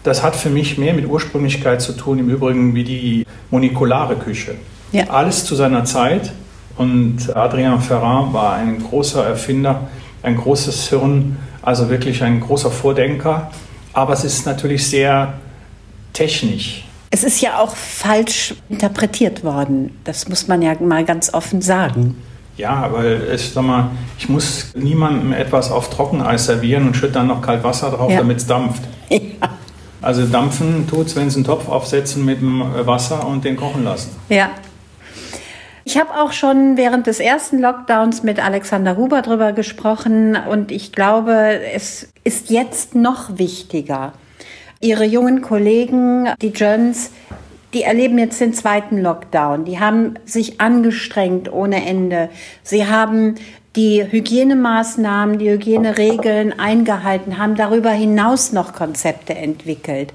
[0.03, 4.55] Das hat für mich mehr mit Ursprünglichkeit zu tun, im Übrigen wie die molekulare Küche.
[4.91, 5.09] Ja.
[5.09, 6.31] Alles zu seiner Zeit.
[6.77, 9.89] Und Adrien Ferrand war ein großer Erfinder,
[10.21, 13.51] ein großes Hirn, also wirklich ein großer Vordenker.
[13.93, 15.33] Aber es ist natürlich sehr
[16.13, 16.86] technisch.
[17.17, 19.97] Es ist ja auch falsch interpretiert worden.
[20.03, 22.15] Das muss man ja mal ganz offen sagen.
[22.57, 27.25] Ja, weil ich sag mal, ich muss niemandem etwas auf Trockeneis servieren und schütte dann
[27.25, 28.19] noch kalt Wasser drauf, Ja.
[28.19, 28.83] damit es dampft.
[29.09, 29.19] Ja.
[29.99, 34.11] Also dampfen tut's, wenn Sie einen Topf aufsetzen mit dem Wasser und den kochen lassen.
[34.29, 34.51] Ja.
[35.85, 40.91] Ich habe auch schon während des ersten Lockdowns mit Alexander Huber drüber gesprochen und ich
[40.91, 44.13] glaube, es ist jetzt noch wichtiger.
[44.79, 47.11] Ihre jungen Kollegen, die Jöns,
[47.73, 49.65] die erleben jetzt den zweiten Lockdown.
[49.65, 52.29] Die haben sich angestrengt ohne Ende.
[52.63, 53.35] Sie haben
[53.75, 60.13] die Hygienemaßnahmen, die Hygieneregeln eingehalten, haben darüber hinaus noch Konzepte entwickelt.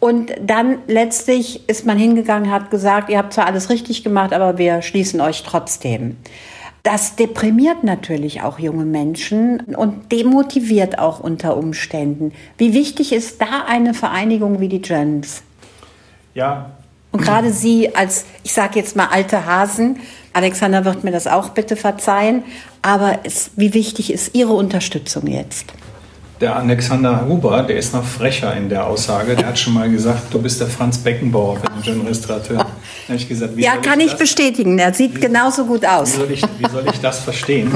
[0.00, 4.58] Und dann letztlich ist man hingegangen, hat gesagt, ihr habt zwar alles richtig gemacht, aber
[4.58, 6.16] wir schließen euch trotzdem.
[6.90, 12.32] Das deprimiert natürlich auch junge Menschen und demotiviert auch unter Umständen.
[12.56, 15.42] Wie wichtig ist da eine Vereinigung wie die Gens?
[16.32, 16.70] Ja,
[17.12, 20.00] Und gerade Sie als, ich sage jetzt mal alte Hasen,
[20.32, 22.42] Alexander wird mir das auch bitte verzeihen,
[22.80, 25.66] aber es, wie wichtig ist Ihre Unterstützung jetzt?
[26.40, 29.34] Der Alexander Huber, der ist noch frecher in der Aussage.
[29.34, 32.66] Der hat schon mal gesagt, du bist der Franz Beckenbauer für den schönen Restaurateur.
[33.08, 34.78] Da ich gesagt, wie Ja, kann ich das- bestätigen.
[34.78, 36.14] Er sieht genauso gut Wie aus.
[36.14, 37.72] soll, ich, wie soll ich das verstehen?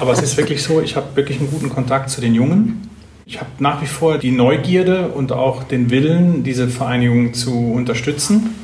[0.00, 2.88] Aber es ist wirklich so, ich habe wirklich einen guten Kontakt zu den Jungen.
[3.26, 8.54] Ich habe nach wie vor die Neugierde und auch den Willen, diese Vereinigung zu unterstützen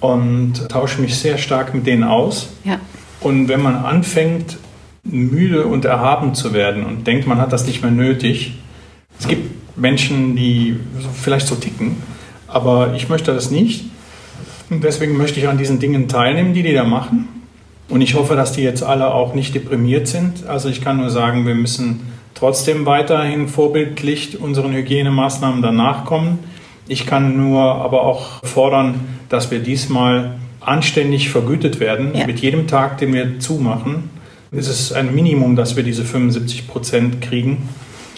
[0.00, 2.48] und tausche mich sehr stark mit denen aus.
[2.64, 2.78] Ja.
[3.20, 4.58] Und wenn man anfängt,
[5.04, 8.54] müde und erhaben zu werden und denkt, man hat das nicht mehr nötig,
[9.18, 10.76] es gibt Menschen, die
[11.14, 11.96] vielleicht so ticken,
[12.48, 13.84] aber ich möchte das nicht.
[14.70, 17.28] Und deswegen möchte ich an diesen Dingen teilnehmen, die die da machen.
[17.88, 20.46] Und ich hoffe, dass die jetzt alle auch nicht deprimiert sind.
[20.46, 22.00] Also ich kann nur sagen, wir müssen
[22.34, 26.38] trotzdem weiterhin vorbildlich unseren Hygienemaßnahmen danach kommen.
[26.88, 32.12] Ich kann nur aber auch fordern, dass wir diesmal anständig vergütet werden.
[32.14, 32.26] Ja.
[32.26, 34.10] Mit jedem Tag, den wir zumachen,
[34.56, 37.68] ist es ein Minimum, dass wir diese 75 Prozent kriegen.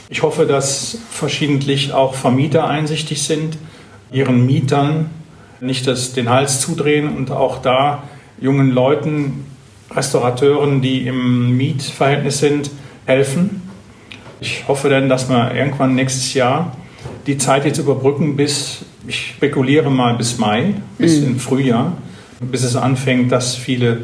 [0.09, 3.59] Ich hoffe, dass verschiedentlich auch Vermieter einsichtig sind,
[4.13, 5.11] ihren Mietern
[5.61, 8.05] nicht das, den Hals zudrehen und auch da
[8.41, 9.47] jungen Leuten,
[9.91, 12.71] Restaurateuren, die im Mietverhältnis sind,
[13.07, 13.63] helfen.
[14.41, 16.77] Ich hoffe dann, dass wir irgendwann nächstes Jahr
[17.27, 21.93] die Zeit jetzt überbrücken bis, ich spekuliere mal bis Mai, bis im Frühjahr,
[22.41, 24.03] bis es anfängt, dass viele,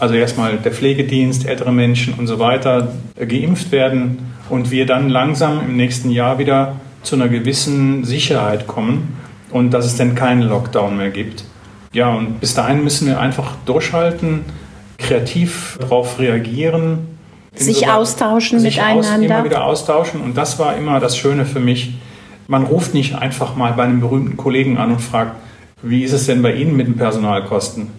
[0.00, 5.08] also erstmal der Pflegedienst, ältere Menschen und so weiter äh, geimpft werden und wir dann
[5.08, 9.16] langsam im nächsten Jahr wieder zu einer gewissen Sicherheit kommen
[9.50, 11.44] und dass es dann keinen Lockdown mehr gibt.
[11.92, 14.44] Ja, und bis dahin müssen wir einfach durchhalten,
[14.98, 17.18] kreativ darauf reagieren.
[17.54, 19.26] Sich austauschen sich aus, miteinander.
[19.26, 20.20] immer wieder austauschen.
[20.20, 21.94] Und das war immer das Schöne für mich.
[22.48, 25.36] Man ruft nicht einfach mal bei einem berühmten Kollegen an und fragt,
[25.82, 27.90] wie ist es denn bei Ihnen mit den Personalkosten?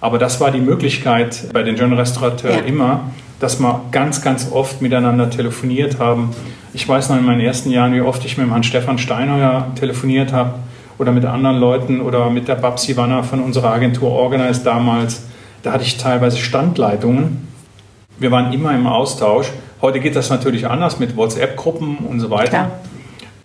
[0.00, 2.62] Aber das war die Möglichkeit bei den Jeune Restaurateurs Ja.
[2.62, 3.00] immer,
[3.40, 6.30] dass wir ganz, ganz oft miteinander telefoniert haben.
[6.74, 9.68] Ich weiß noch in meinen ersten Jahren, wie oft ich mit dem Herrn Stefan Steinheuer
[9.78, 10.54] telefoniert habe
[10.98, 15.22] oder mit anderen Leuten oder mit der Babsi Wanner von unserer Agentur Organize damals.
[15.62, 17.48] Da hatte ich teilweise Standleitungen.
[18.18, 19.48] Wir waren immer im Austausch.
[19.80, 22.48] Heute geht das natürlich anders mit WhatsApp-Gruppen und so weiter.
[22.50, 22.70] Klar.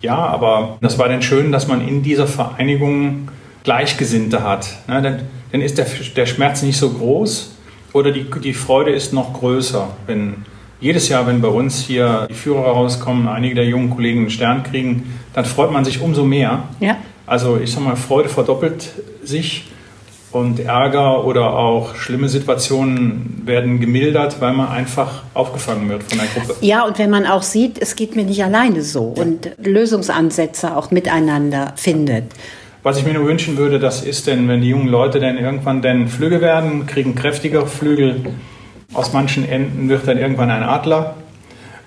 [0.00, 3.28] Ja, aber das war dann schön, dass man in dieser Vereinigung
[3.62, 4.68] Gleichgesinnte hat.
[4.86, 5.20] Ne,
[5.54, 5.86] dann, ist der,
[6.16, 7.52] der Schmerz nicht so groß
[7.92, 9.88] oder die, die Freude ist noch größer.
[10.04, 10.44] Wenn
[10.80, 14.64] jedes Jahr, wenn bei uns hier die Führer rauskommen, einige der jungen Kollegen einen Stern
[14.64, 16.64] kriegen, dann freut man sich umso mehr.
[16.80, 16.96] Ja.
[17.24, 18.90] Also ich sag mal, Freude verdoppelt
[19.22, 19.66] sich
[20.32, 26.26] und Ärger oder auch schlimme Situationen werden gemildert, weil man einfach aufgefangen wird von der
[26.26, 26.56] Gruppe.
[26.62, 30.90] Ja, und wenn man auch sieht, es geht mir nicht alleine so und Lösungsansätze auch
[30.90, 32.24] miteinander findet.
[32.84, 35.80] Was ich mir nur wünschen würde, das ist denn, wenn die jungen Leute dann irgendwann
[35.80, 38.26] dann Flügge werden, kriegen kräftigere Flügel.
[38.92, 41.14] Aus manchen Enden wird dann irgendwann ein Adler.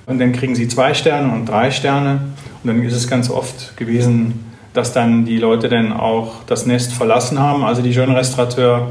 [0.07, 2.21] Und dann kriegen sie zwei Sterne und drei Sterne.
[2.63, 6.93] Und dann ist es ganz oft gewesen, dass dann die Leute dann auch das Nest
[6.93, 8.87] verlassen haben, also die Jeune Restaurateur.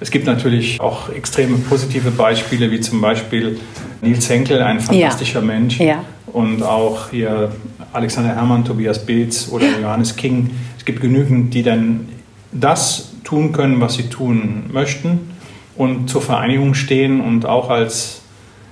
[0.00, 3.58] Es gibt natürlich auch extreme positive Beispiele, wie zum Beispiel
[4.02, 5.80] Nils Henkel, ein fantastischer Mensch.
[5.80, 6.04] Ja.
[6.32, 7.50] Und auch hier
[7.92, 10.50] Alexander Herrmann, Tobias Beetz oder Johannes King.
[10.76, 12.08] Es gibt genügend, die dann
[12.52, 15.30] das tun können, was sie tun möchten
[15.76, 18.22] und zur Vereinigung stehen und auch als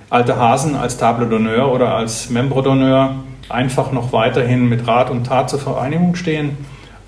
[0.09, 3.11] alte Hasen, als Table d'honneur oder als Membre d'honneur
[3.49, 6.57] einfach noch weiterhin mit Rat und Tat zur Vereinigung stehen,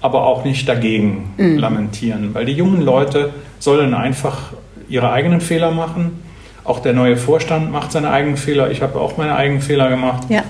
[0.01, 2.33] aber auch nicht dagegen lamentieren.
[2.33, 4.53] Weil die jungen Leute sollen einfach
[4.87, 6.23] ihre eigenen Fehler machen.
[6.69, 8.69] Auch der neue Vorstand macht seine eigenen Fehler.
[8.69, 10.27] Ich habe auch meine eigenen Fehler gemacht.
[10.29, 10.43] Ja.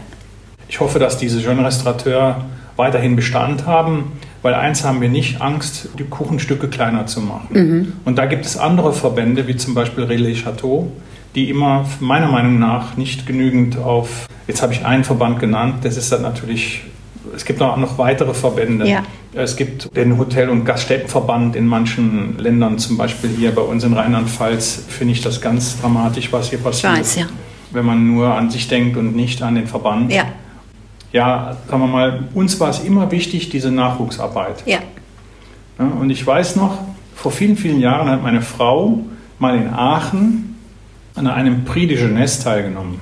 [0.68, 2.44] Ich hoffe, dass diese Jeune Restaurateur
[2.76, 7.48] weiterhin Bestand haben, weil eins haben wir nicht Angst, die Kuchenstücke kleiner zu machen.
[7.52, 7.94] Mhm.
[8.04, 10.92] Und da gibt es andere Verbände, wie zum Beispiel Relais Chateau,
[11.36, 15.96] die immer meiner Meinung nach nicht genügend auf, jetzt habe ich einen Verband genannt, das
[15.96, 16.82] ist dann natürlich,
[17.40, 18.86] es gibt auch noch weitere Verbände.
[18.86, 19.04] Ja.
[19.34, 23.94] Es gibt den Hotel- und Gaststättenverband in manchen Ländern, zum Beispiel hier bei uns in
[23.94, 26.92] Rheinland-Pfalz, finde ich das ganz dramatisch, was hier passiert.
[26.96, 27.26] Ich weiß, ja.
[27.72, 30.12] Wenn man nur an sich denkt und nicht an den Verband.
[30.12, 30.26] Ja.
[31.14, 34.64] Ja, sagen wir mal, uns war es immer wichtig, diese Nachwuchsarbeit.
[34.66, 34.80] Ja.
[35.80, 35.86] ja.
[35.86, 36.78] Und ich weiß noch,
[37.16, 39.00] vor vielen, vielen Jahren hat meine Frau
[39.40, 40.58] mal in Aachen
[41.16, 43.00] an einem Prix de Jeunesse teilgenommen.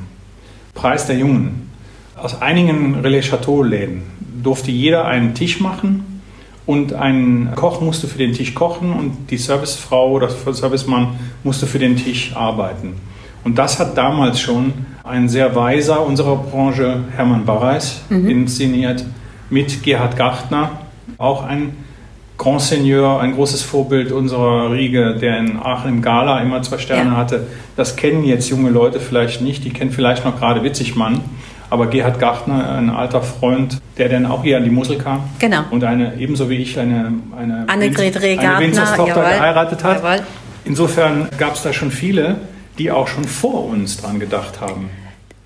[0.76, 1.72] Preis der Jungen.
[2.16, 6.22] Aus einigen Relais Chateau-Läden durfte jeder einen Tisch machen
[6.66, 11.80] und ein Koch musste für den Tisch kochen und die Servicefrau oder Servicemann musste für
[11.80, 12.96] den Tisch arbeiten.
[13.44, 14.74] Und das hat damals schon
[15.04, 18.30] ein sehr weiser unserer Branche, Hermann Barreis, mhm.
[18.30, 19.06] inszeniert
[19.50, 20.72] mit Gerhard Gartner,
[21.18, 21.78] auch ein
[22.38, 27.12] Grand Seigneur, ein großes Vorbild unserer Riege, der in Aachen im Gala immer zwei Sterne
[27.12, 27.18] ja.
[27.18, 27.48] hatte.
[27.76, 31.22] Das kennen jetzt junge Leute vielleicht nicht, die kennen vielleicht noch gerade Witzigmann.
[31.70, 35.30] Aber Gerhard Gartner, ein alter Freund, der dann auch hier an die Mosel kam.
[35.40, 35.64] Genau.
[35.70, 40.04] Und eine, ebenso wie ich, eine, eine, Annegret Reh eine Tochter geheiratet hat.
[40.04, 40.26] Jawohl.
[40.64, 42.38] Insofern gab es da schon viele,
[42.78, 44.90] die auch schon vor uns dran gedacht haben.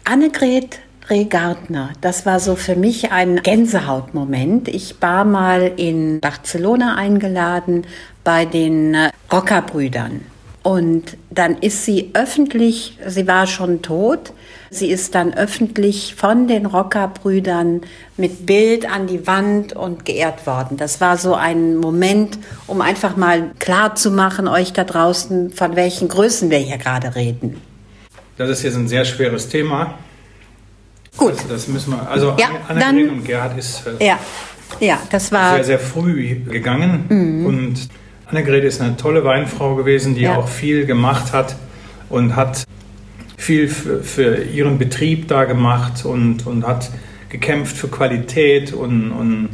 [0.03, 0.79] Annegret
[1.09, 4.67] Rehgartner, das war so für mich ein Gänsehautmoment.
[4.67, 7.85] Ich war mal in Barcelona eingeladen
[8.23, 8.95] bei den
[9.31, 10.21] Rockerbrüdern.
[10.63, 14.31] Und dann ist sie öffentlich, sie war schon tot,
[14.71, 17.81] sie ist dann öffentlich von den Rockerbrüdern
[18.17, 20.77] mit Bild an die Wand und geehrt worden.
[20.77, 25.75] Das war so ein Moment, um einfach mal klar zu machen, euch da draußen, von
[25.75, 27.61] welchen Größen wir hier gerade reden.
[28.37, 29.95] Das ist jetzt ein sehr schweres Thema.
[31.17, 31.31] Gut.
[31.33, 34.17] Also das müssen wir, also ja, Annegret und Gerhard ist äh, ja,
[34.79, 37.45] ja, das war sehr, sehr früh gegangen mhm.
[37.45, 37.89] und
[38.25, 40.37] Annegret ist eine tolle Weinfrau gewesen, die ja.
[40.37, 41.57] auch viel gemacht hat
[42.07, 42.63] und hat
[43.41, 46.91] viel für, für, ihren Betrieb da gemacht und, und hat
[47.29, 49.49] gekämpft für Qualität und, und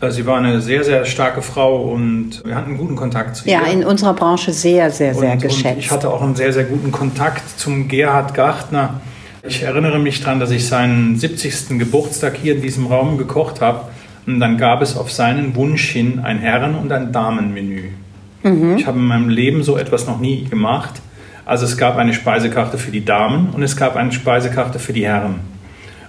[0.00, 3.46] äh, sie war eine sehr, sehr starke Frau und wir hatten einen guten Kontakt zu
[3.46, 3.52] ihr.
[3.52, 5.74] Ja, in unserer Branche sehr, sehr, sehr und, geschätzt.
[5.74, 9.00] Und ich hatte auch einen sehr, sehr guten Kontakt zum Gerhard Gartner.
[9.46, 11.78] Ich erinnere mich daran, dass ich seinen 70.
[11.78, 13.82] Geburtstag hier in diesem Raum gekocht habe.
[14.26, 17.90] Und dann gab es auf seinen Wunsch hin ein Herren- und ein Damenmenü.
[18.42, 18.76] Mhm.
[18.76, 21.00] Ich habe in meinem Leben so etwas noch nie gemacht.
[21.48, 25.06] Also es gab eine Speisekarte für die Damen und es gab eine Speisekarte für die
[25.06, 25.36] Herren.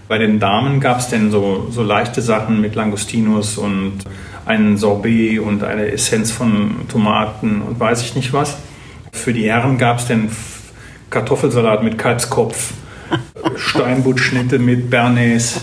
[0.10, 3.99] Bei den Damen gab es denn so, so leichte Sachen mit Langustinus und
[4.45, 8.58] ein Sorbet und eine Essenz von Tomaten und weiß ich nicht was.
[9.13, 10.30] Für die Herren gab es denn
[11.10, 12.73] Kartoffelsalat mit Kalbskopf,
[13.56, 15.62] Steinbuttschnitte mit Bernays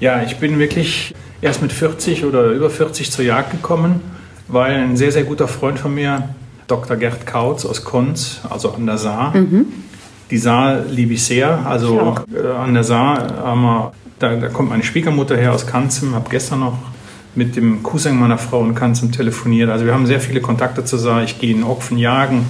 [0.00, 4.00] Ja, ich bin wirklich erst mit 40 oder über 40 zur Jagd gekommen,
[4.48, 6.30] weil ein sehr, sehr guter Freund von mir,
[6.68, 6.96] Dr.
[6.96, 9.66] Gerd Kautz aus Konz, also an der Saar, mhm.
[10.30, 11.66] die Saar liebe ich sehr.
[11.66, 15.66] Also ich äh, an der Saar haben wir, da, da, kommt meine Schwiegermutter her aus
[15.66, 16.78] Kanzem, habe gestern noch
[17.34, 19.68] mit dem Cousin meiner Frau in Kanzem telefoniert.
[19.70, 21.24] Also wir haben sehr viele Kontakte zur Saar.
[21.24, 22.46] Ich gehe in Ochfen jagen.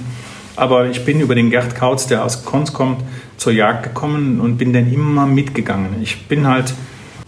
[0.56, 3.02] Aber ich bin über den Gerd Kautz, der aus Konz kommt,
[3.36, 6.02] zur Jagd gekommen und bin dann immer mitgegangen.
[6.02, 6.74] Ich bin halt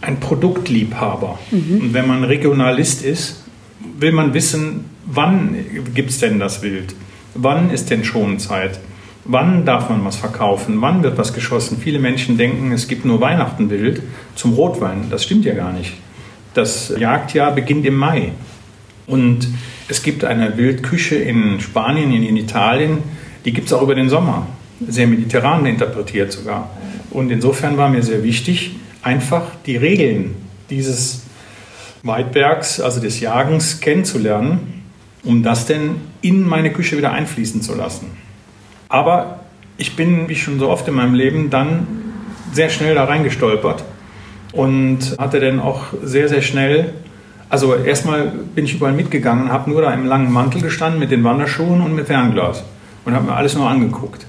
[0.05, 1.39] ein Produktliebhaber.
[1.51, 1.81] Mhm.
[1.81, 3.43] Und wenn man Regionalist ist,
[3.99, 5.55] will man wissen, wann
[5.93, 6.95] gibt es denn das Wild?
[7.33, 8.79] Wann ist denn Schonzeit?
[9.25, 10.81] Wann darf man was verkaufen?
[10.81, 11.77] Wann wird was geschossen?
[11.81, 14.03] Viele Menschen denken, es gibt nur Weihnachten wild
[14.35, 15.05] zum Rotwein.
[15.09, 15.93] Das stimmt ja gar nicht.
[16.53, 18.31] Das Jagdjahr beginnt im Mai.
[19.07, 19.47] Und
[19.87, 22.99] es gibt eine Wildküche in Spanien, in Italien,
[23.45, 24.47] die gibt es auch über den Sommer.
[24.87, 26.69] Sehr mediterran interpretiert sogar.
[27.11, 28.75] Und insofern war mir sehr wichtig,
[29.05, 30.35] einfach die Regeln
[30.69, 31.21] dieses
[32.03, 34.83] Weidwerks, also des Jagens, kennenzulernen,
[35.23, 38.07] um das denn in meine Küche wieder einfließen zu lassen.
[38.89, 39.41] Aber
[39.77, 41.87] ich bin, wie schon so oft in meinem Leben, dann
[42.51, 43.83] sehr schnell da reingestolpert
[44.53, 46.93] und hatte dann auch sehr, sehr schnell,
[47.49, 51.23] also erstmal bin ich überall mitgegangen, habe nur da im langen Mantel gestanden mit den
[51.23, 52.63] Wanderschuhen und mit Fernglas
[53.03, 54.25] und habe mir alles nur angeguckt.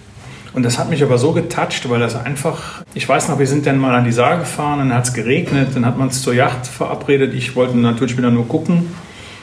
[0.56, 3.66] Und das hat mich aber so getoucht, weil das einfach, ich weiß noch, wir sind
[3.66, 6.32] dann mal an die Saar gefahren, dann hat es geregnet, dann hat man es zur
[6.32, 7.34] Yacht verabredet.
[7.34, 8.88] Ich wollte natürlich wieder nur gucken.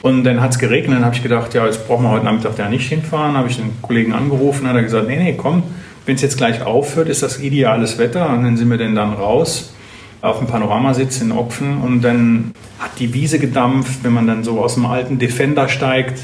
[0.02, 2.58] Und dann hat es geregnet, dann habe ich gedacht, ja, jetzt brauchen wir heute Nachmittag
[2.58, 3.36] ja nicht hinfahren.
[3.36, 5.62] habe ich den Kollegen angerufen, hat er gesagt, nee, nee, komm,
[6.04, 8.28] wenn es jetzt gleich aufhört, ist das ideales Wetter.
[8.30, 9.72] Und dann sind wir denn dann raus
[10.20, 14.60] auf dem Panoramasitz in Opfen und dann hat die Wiese gedampft, wenn man dann so
[14.60, 16.18] aus dem alten Defender steigt,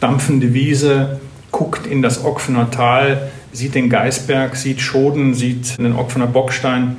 [0.00, 1.20] dampfende Wiese,
[1.52, 6.96] guckt in das Opfener Tal, sieht den Geisberg, sieht Schoden, sieht den Opfener Bockstein.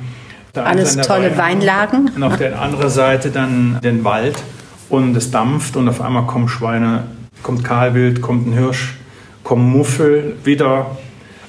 [0.54, 2.10] Alles tolle Weinlagen.
[2.16, 4.36] Und auf der anderen Seite dann den Wald
[4.88, 7.04] und es dampft und auf einmal kommen Schweine,
[7.42, 8.94] kommt Kahlwild, kommt ein Hirsch,
[9.44, 10.96] kommen Muffel, wieder.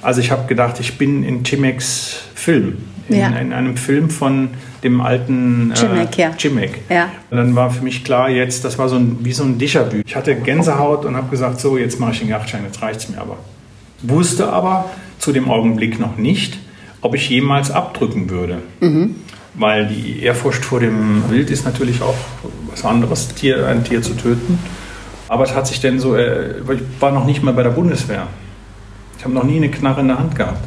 [0.02, 2.76] Also ich habe gedacht, ich bin in Chimex Film,
[3.08, 3.28] in, ja.
[3.28, 4.50] in, einem Film von
[4.84, 6.30] dem alten Chimek, äh, ja.
[6.36, 6.82] Chimek.
[6.90, 7.10] Ja.
[7.30, 10.02] Und dann war für mich klar, jetzt, das war so ein, wie so ein Déjà-vu.
[10.04, 13.08] Ich hatte Gänsehaut und habe gesagt, so, jetzt mache ich den Yachtschein, jetzt reicht es
[13.08, 13.38] mir aber
[14.02, 14.86] wusste aber
[15.18, 16.58] zu dem Augenblick noch nicht,
[17.00, 18.58] ob ich jemals abdrücken würde.
[18.80, 19.16] Mhm.
[19.54, 22.14] Weil die Ehrfurcht vor dem Wild ist natürlich auch
[22.70, 24.58] was anderes, Tier, ein Tier zu töten.
[25.28, 28.26] Aber es hat sich denn so, äh, ich war noch nicht mal bei der Bundeswehr.
[29.18, 30.64] Ich habe noch nie eine Knarre in der Hand gehabt.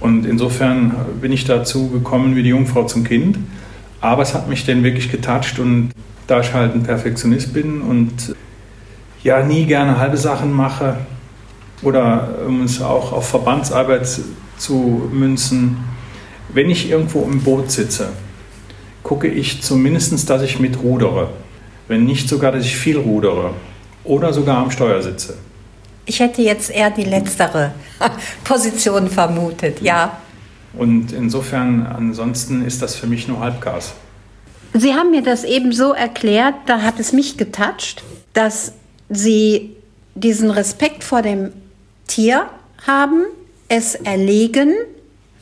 [0.00, 3.38] Und insofern bin ich dazu gekommen wie die Jungfrau zum Kind.
[4.00, 5.90] Aber es hat mich denn wirklich getatscht und
[6.26, 8.34] da ich halt ein Perfektionist bin und
[9.22, 10.96] ja nie gerne halbe Sachen mache,
[11.82, 14.08] oder um es auch auf Verbandsarbeit
[14.58, 15.78] zu münzen,
[16.52, 18.08] wenn ich irgendwo im Boot sitze,
[19.02, 21.30] gucke ich zumindest, dass ich mit rudere.
[21.88, 23.50] Wenn nicht sogar, dass ich viel rudere
[24.04, 25.34] oder sogar am Steuer sitze.
[26.06, 27.72] Ich hätte jetzt eher die letztere
[28.44, 30.18] Position vermutet, ja.
[30.74, 33.94] Und insofern, ansonsten ist das für mich nur Halbgas.
[34.74, 38.02] Sie haben mir das eben so erklärt, da hat es mich getatscht,
[38.32, 38.72] dass
[39.10, 39.76] Sie
[40.14, 41.52] diesen Respekt vor dem
[42.06, 42.46] Tier
[42.86, 43.24] haben,
[43.68, 44.74] es erlegen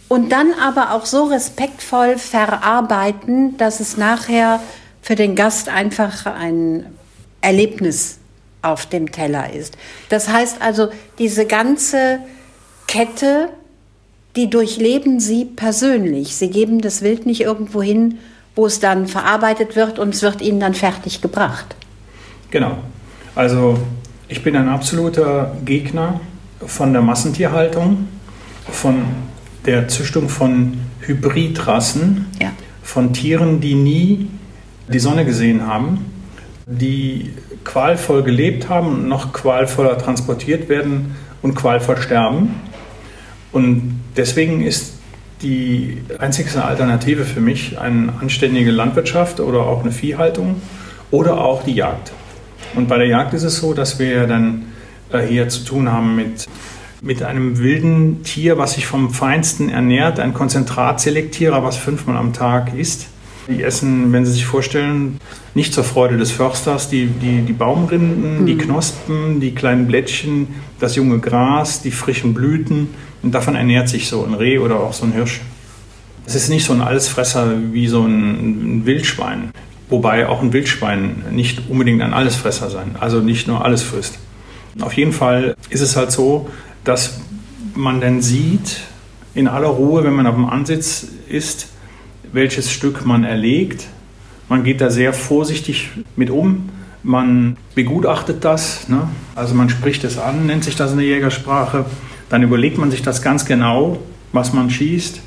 [0.09, 4.61] und dann aber auch so respektvoll verarbeiten, dass es nachher
[5.03, 6.87] für den Gast einfach ein
[7.41, 8.19] Erlebnis
[8.63, 9.77] auf dem Teller ist.
[10.09, 10.89] Das heißt also,
[11.19, 12.19] diese ganze
[12.87, 13.51] Kette,
[14.37, 16.37] die durchleben Sie persönlich.
[16.37, 18.19] Sie geben das Wild nicht irgendwo hin,
[18.55, 21.75] wo es dann verarbeitet wird und es wird Ihnen dann fertig gebracht.
[22.51, 22.79] Genau.
[23.35, 23.79] Also
[24.29, 26.21] ich bin ein absoluter Gegner
[26.65, 28.09] von der Massentierhaltung,
[28.71, 29.03] von
[29.67, 32.53] der Züchtung von Hybridrassen, ja.
[32.83, 34.29] von Tieren, die nie
[34.89, 36.07] die Sonne gesehen haben,
[36.67, 37.33] die
[37.65, 42.55] qualvoll gelebt haben, noch qualvoller transportiert werden und qualvoll sterben.
[43.53, 44.95] Und deswegen ist
[45.43, 50.57] die einzigste Alternative für mich eine anständige Landwirtschaft oder auch eine Viehhaltung
[51.11, 52.13] oder auch die Jagd.
[52.75, 54.67] Und bei der Jagd ist es so, dass wir dann
[55.19, 56.47] hier zu tun haben mit,
[57.03, 62.75] mit einem wilden Tier, was sich vom Feinsten ernährt, ein Konzentratselektierer, was fünfmal am Tag
[62.75, 63.09] isst.
[63.49, 65.19] Die essen, wenn Sie sich vorstellen,
[65.55, 68.47] nicht zur Freude des Försters, die, die, die Baumrinden, mhm.
[68.47, 70.49] die Knospen, die kleinen Blättchen,
[70.79, 72.91] das junge Gras, die frischen Blüten.
[73.23, 75.41] Und davon ernährt sich so ein Reh oder auch so ein Hirsch.
[76.27, 79.51] Es ist nicht so ein Allesfresser wie so ein Wildschwein.
[79.89, 84.21] Wobei auch ein Wildschwein nicht unbedingt ein Allesfresser sein, also nicht nur alles frisst.
[84.79, 86.49] Auf jeden Fall ist es halt so,
[86.85, 87.21] dass
[87.75, 88.83] man dann sieht,
[89.35, 91.69] in aller Ruhe, wenn man auf dem Ansitz ist,
[92.33, 93.87] welches Stück man erlegt.
[94.49, 96.69] Man geht da sehr vorsichtig mit um.
[97.03, 99.09] Man begutachtet das, ne?
[99.35, 101.87] also man spricht es an, nennt sich das in der Jägersprache.
[102.29, 103.99] Dann überlegt man sich das ganz genau,
[104.33, 105.21] was man schießt.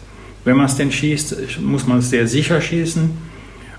[0.46, 3.10] Wenn man es denn schießt, muss man es sehr sicher schießen.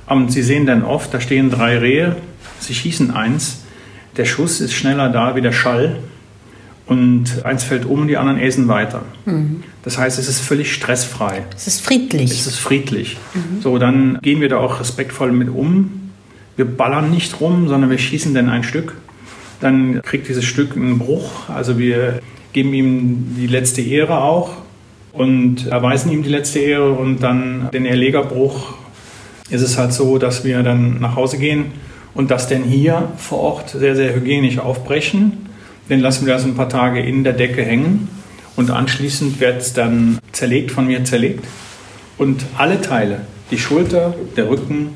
[0.07, 2.17] Und Sie sehen dann oft, da stehen drei Rehe,
[2.59, 3.64] Sie schießen eins
[4.17, 5.97] der Schuss ist schneller da wie der Schall
[6.87, 9.03] und eins fällt um und die anderen essen weiter.
[9.25, 9.63] Mhm.
[9.83, 11.45] Das heißt, es ist völlig stressfrei.
[11.57, 12.31] Es ist friedlich.
[12.31, 13.17] Es ist friedlich.
[13.35, 13.63] Mhm.
[13.63, 16.11] So, dann gehen wir da auch respektvoll mit um.
[16.57, 18.95] Wir ballern nicht rum, sondern wir schießen dann ein Stück.
[19.61, 21.49] Dann kriegt dieses Stück einen Bruch.
[21.49, 22.21] Also wir
[22.53, 24.53] geben ihm die letzte Ehre auch
[25.13, 28.75] und erweisen ihm die letzte Ehre und dann den Erlegerbruch
[29.51, 31.67] ist es halt so, dass wir dann nach Hause gehen
[32.15, 35.47] und das denn hier vor Ort sehr, sehr hygienisch aufbrechen.
[35.91, 38.09] Den lassen wir also ein paar Tage in der Decke hängen
[38.57, 41.45] und anschließend wird es dann zerlegt, von mir zerlegt.
[42.17, 44.91] Und alle Teile, die Schulter, der Rücken,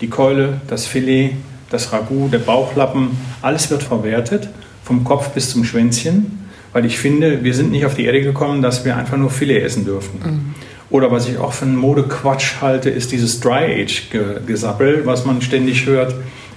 [0.00, 1.32] die Keule, das Filet,
[1.70, 3.10] das Ragout, der Bauchlappen,
[3.42, 4.48] alles wird verwertet,
[4.82, 8.60] vom Kopf bis zum Schwänzchen, weil ich finde, wir sind nicht auf die Erde gekommen,
[8.60, 10.18] dass wir einfach nur Filet essen dürfen.
[10.18, 10.54] Mhm.
[10.90, 16.14] Oder was ich auch für einen Modequatsch halte, ist dieses Dry-Age-Gesappel, was man ständig hört.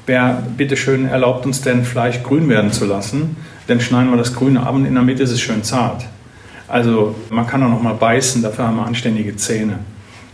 [0.08, 3.36] Wer bitteschön erlaubt uns denn Fleisch grün werden zu lassen?
[3.68, 6.05] Dann schneiden wir das Grüne ab und in der Mitte ist es schön zart.
[6.70, 9.80] Also man kann auch noch mal beißen, dafür haben wir anständige Zähne.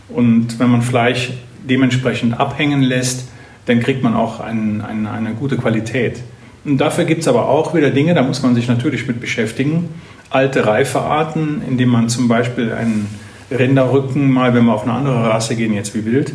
[0.08, 1.32] Und wenn man Fleisch
[1.68, 3.28] dementsprechend abhängen lässt,
[3.66, 6.20] dann kriegt man auch ein, ein, eine gute Qualität.
[6.64, 9.88] Und dafür gibt es aber auch wieder Dinge, da muss man sich natürlich mit beschäftigen.
[10.30, 13.08] Alte Reifearten, indem man zum Beispiel einen
[13.50, 16.32] Rinderrücken mal, wenn wir auf eine andere Rasse gehen, jetzt wie wild,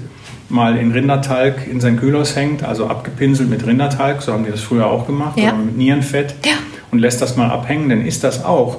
[0.49, 4.61] mal in Rindertalg in sein Kühlhaus hängt, also abgepinselt mit Rindertalg, so haben die das
[4.61, 5.53] früher auch gemacht, ja.
[5.53, 6.53] mit Nierenfett, ja.
[6.91, 8.77] und lässt das mal abhängen, dann ist das auch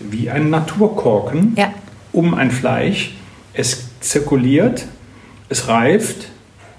[0.00, 1.72] wie ein Naturkorken ja.
[2.12, 3.14] um ein Fleisch.
[3.54, 4.86] Es zirkuliert,
[5.48, 6.28] es reift,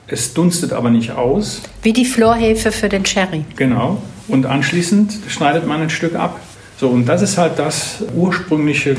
[0.07, 1.61] es dunstet aber nicht aus.
[1.81, 3.45] Wie die Florhefe für den Sherry.
[3.55, 4.01] Genau.
[4.27, 6.39] Und anschließend schneidet man ein Stück ab.
[6.77, 8.97] So, und das ist halt das ursprüngliche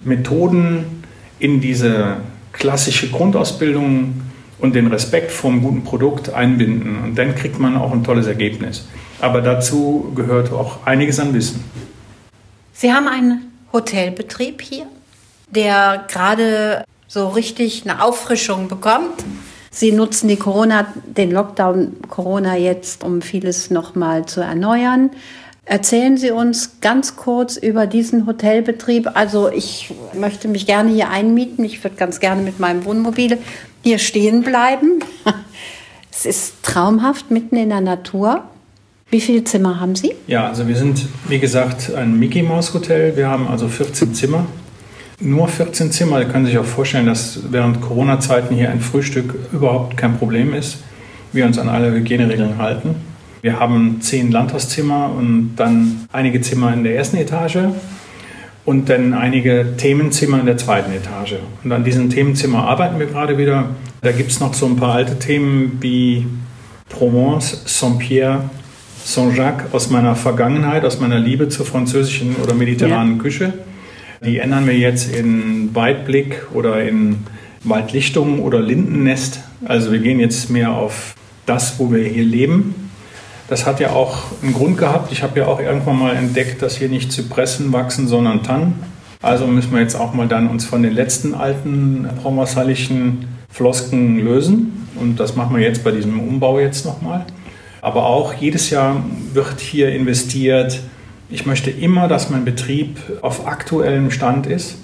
[0.00, 1.04] Methoden
[1.38, 2.16] in diese
[2.52, 4.14] klassische Grundausbildung
[4.62, 7.02] und den Respekt vom guten Produkt einbinden.
[7.02, 8.86] Und dann kriegt man auch ein tolles Ergebnis.
[9.20, 11.64] Aber dazu gehört auch einiges an Wissen.
[12.72, 14.86] Sie haben einen Hotelbetrieb hier,
[15.50, 19.24] der gerade so richtig eine Auffrischung bekommt.
[19.72, 25.10] Sie nutzen die Corona, den Lockdown Corona jetzt, um vieles nochmal zu erneuern.
[25.64, 29.10] Erzählen Sie uns ganz kurz über diesen Hotelbetrieb.
[29.14, 31.64] Also ich möchte mich gerne hier einmieten.
[31.64, 33.38] Ich würde ganz gerne mit meinem Wohnmobil
[33.82, 35.00] hier stehen bleiben.
[36.14, 38.44] Es ist traumhaft mitten in der Natur.
[39.10, 40.14] Wie viele Zimmer haben Sie?
[40.26, 43.16] Ja, also wir sind, wie gesagt, ein Mickey Mouse Hotel.
[43.16, 44.46] Wir haben also 14 Zimmer.
[45.20, 46.20] Nur 14 Zimmer.
[46.20, 50.78] Sie können sich auch vorstellen, dass während Corona-Zeiten hier ein Frühstück überhaupt kein Problem ist.
[51.32, 52.94] Wir uns an alle Hygieneregeln halten.
[53.42, 57.58] Wir haben zehn Landhauszimmer und dann einige Zimmer in der ersten Etage
[58.64, 61.40] und dann einige Themenzimmer in der zweiten Etage.
[61.64, 63.70] Und an diesen Themenzimmer arbeiten wir gerade wieder.
[64.00, 66.24] Da gibt es noch so ein paar alte Themen wie
[66.88, 68.48] Provence, Saint-Pierre,
[69.04, 73.22] Saint-Jacques aus meiner Vergangenheit, aus meiner Liebe zur französischen oder mediterranen ja.
[73.22, 73.54] Küche.
[74.24, 77.24] Die ändern wir jetzt in Weitblick oder in
[77.64, 79.40] Waldlichtung oder Lindennest.
[79.64, 82.81] Also wir gehen jetzt mehr auf das, wo wir hier leben.
[83.52, 85.12] Das hat ja auch einen Grund gehabt.
[85.12, 88.82] Ich habe ja auch irgendwann mal entdeckt, dass hier nicht Zypressen wachsen, sondern Tannen.
[89.20, 94.88] Also müssen wir jetzt auch mal dann uns von den letzten alten provençalischen Flosken lösen.
[94.98, 97.26] Und das machen wir jetzt bei diesem Umbau jetzt nochmal.
[97.82, 100.80] Aber auch jedes Jahr wird hier investiert.
[101.28, 104.76] Ich möchte immer, dass mein Betrieb auf aktuellem Stand ist.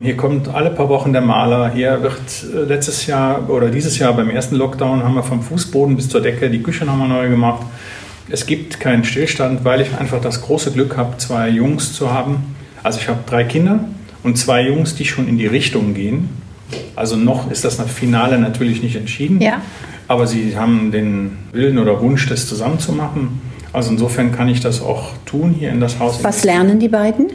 [0.00, 1.72] Hier kommt alle paar Wochen der Maler.
[1.72, 2.20] Hier wird
[2.54, 6.20] äh, letztes Jahr oder dieses Jahr beim ersten Lockdown haben wir vom Fußboden bis zur
[6.20, 7.62] Decke die Küche nochmal neu gemacht.
[8.32, 12.56] Es gibt keinen Stillstand, weil ich einfach das große Glück habe, zwei Jungs zu haben.
[12.82, 13.84] Also ich habe drei Kinder
[14.22, 16.30] und zwei Jungs, die schon in die Richtung gehen.
[16.96, 19.40] Also noch ist das Finale natürlich nicht entschieden.
[19.40, 19.60] Ja
[20.12, 23.40] aber sie haben den Willen oder Wunsch, das zusammenzumachen.
[23.72, 26.22] Also insofern kann ich das auch tun hier in das Haus.
[26.22, 27.30] Was lernen die beiden?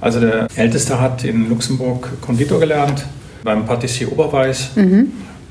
[0.00, 3.04] Also der Älteste hat in Luxemburg Konditor gelernt
[3.42, 5.08] beim Patissier Oberweis mhm.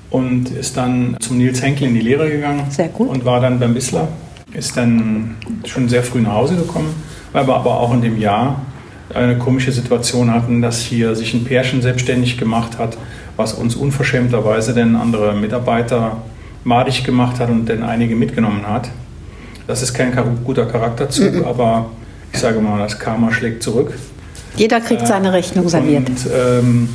[0.10, 2.64] und ist dann zum Nils Henkel in die Lehre gegangen.
[2.70, 3.10] Sehr gut.
[3.10, 4.08] Und war dann beim Bissler.
[4.54, 5.36] Ist dann
[5.66, 6.94] schon sehr früh nach Hause gekommen,
[7.34, 8.62] weil wir aber auch in dem Jahr
[9.14, 12.98] eine komische Situation hatten, dass hier sich ein Pärchen selbstständig gemacht hat,
[13.38, 16.18] was uns unverschämterweise denn andere Mitarbeiter
[16.64, 18.90] madig gemacht hat und dann einige mitgenommen hat.
[19.68, 20.12] Das ist kein
[20.44, 21.46] guter Charakterzug, mhm.
[21.46, 21.92] aber
[22.34, 23.94] ich sage mal, das Karma schlägt zurück.
[24.56, 26.10] Jeder kriegt seine Rechnung serviert.
[26.10, 26.90] Und, ähm,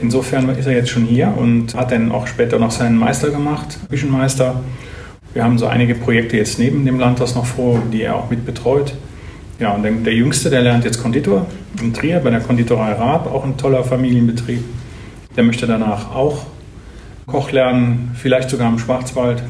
[0.00, 3.78] insofern ist er jetzt schon hier und hat dann auch später noch seinen Meister gemacht,
[3.88, 4.60] Küchenmeister.
[5.34, 8.46] Wir haben so einige Projekte jetzt neben dem Landhaus noch vor, die er auch mit
[8.46, 8.94] betreut.
[9.58, 11.46] Ja, und der Jüngste, der lernt jetzt Konditor
[11.80, 14.64] in Trier bei der Konditorei Raab, auch ein toller Familienbetrieb.
[15.36, 16.46] Der möchte danach auch
[17.26, 19.42] Koch lernen, vielleicht sogar im Schwarzwald.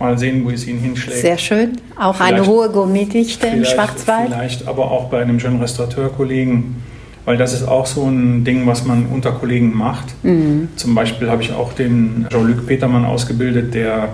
[0.00, 1.20] Mal sehen, wo es ihn hinschlägt.
[1.20, 1.78] Sehr schön.
[1.98, 4.26] Auch vielleicht, eine hohe Gourmetdichte im Schwarzwald.
[4.26, 6.76] Vielleicht aber auch bei einem schönen Restaurateurkollegen,
[7.24, 10.06] weil das ist auch so ein Ding, was man unter Kollegen macht.
[10.24, 10.68] Mhm.
[10.74, 14.08] Zum Beispiel habe ich auch den Jean-Luc Petermann ausgebildet, der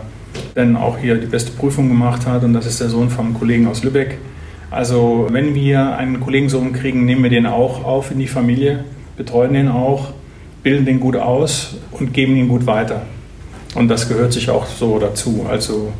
[0.55, 3.67] dann auch hier die beste Prüfung gemacht hat und das ist der Sohn vom Kollegen
[3.67, 4.19] aus Lübeck.
[4.71, 8.85] Also wenn wir einen Kollegensohn kriegen, nehmen wir den auch auf in die Familie,
[9.17, 10.13] betreuen den auch,
[10.63, 13.03] bilden den gut aus und geben ihn gut weiter.
[13.75, 15.47] Und das gehört sich auch so dazu.
[15.49, 15.93] Also,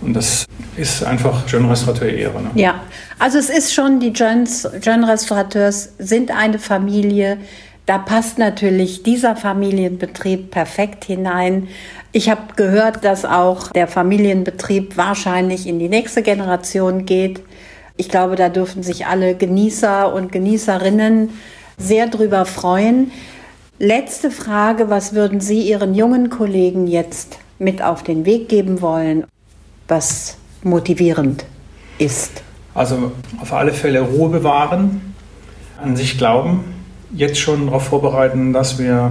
[0.00, 0.46] und das
[0.76, 2.42] ist einfach Jeune Restaurateur Ehre.
[2.42, 2.50] Ne?
[2.54, 2.80] Ja,
[3.18, 7.38] also es ist schon, die Jeune Restaurateurs sind eine Familie.
[7.86, 11.68] Da passt natürlich dieser Familienbetrieb perfekt hinein.
[12.16, 17.42] Ich habe gehört, dass auch der Familienbetrieb wahrscheinlich in die nächste Generation geht.
[17.96, 21.30] Ich glaube, da dürfen sich alle Genießer und Genießerinnen
[21.76, 23.10] sehr drüber freuen.
[23.80, 29.24] Letzte Frage, was würden Sie Ihren jungen Kollegen jetzt mit auf den Weg geben wollen,
[29.88, 31.44] was motivierend
[31.98, 32.44] ist?
[32.74, 33.10] Also
[33.40, 35.16] auf alle Fälle Ruhe bewahren,
[35.82, 36.62] an sich glauben,
[37.12, 39.10] jetzt schon darauf vorbereiten, dass wir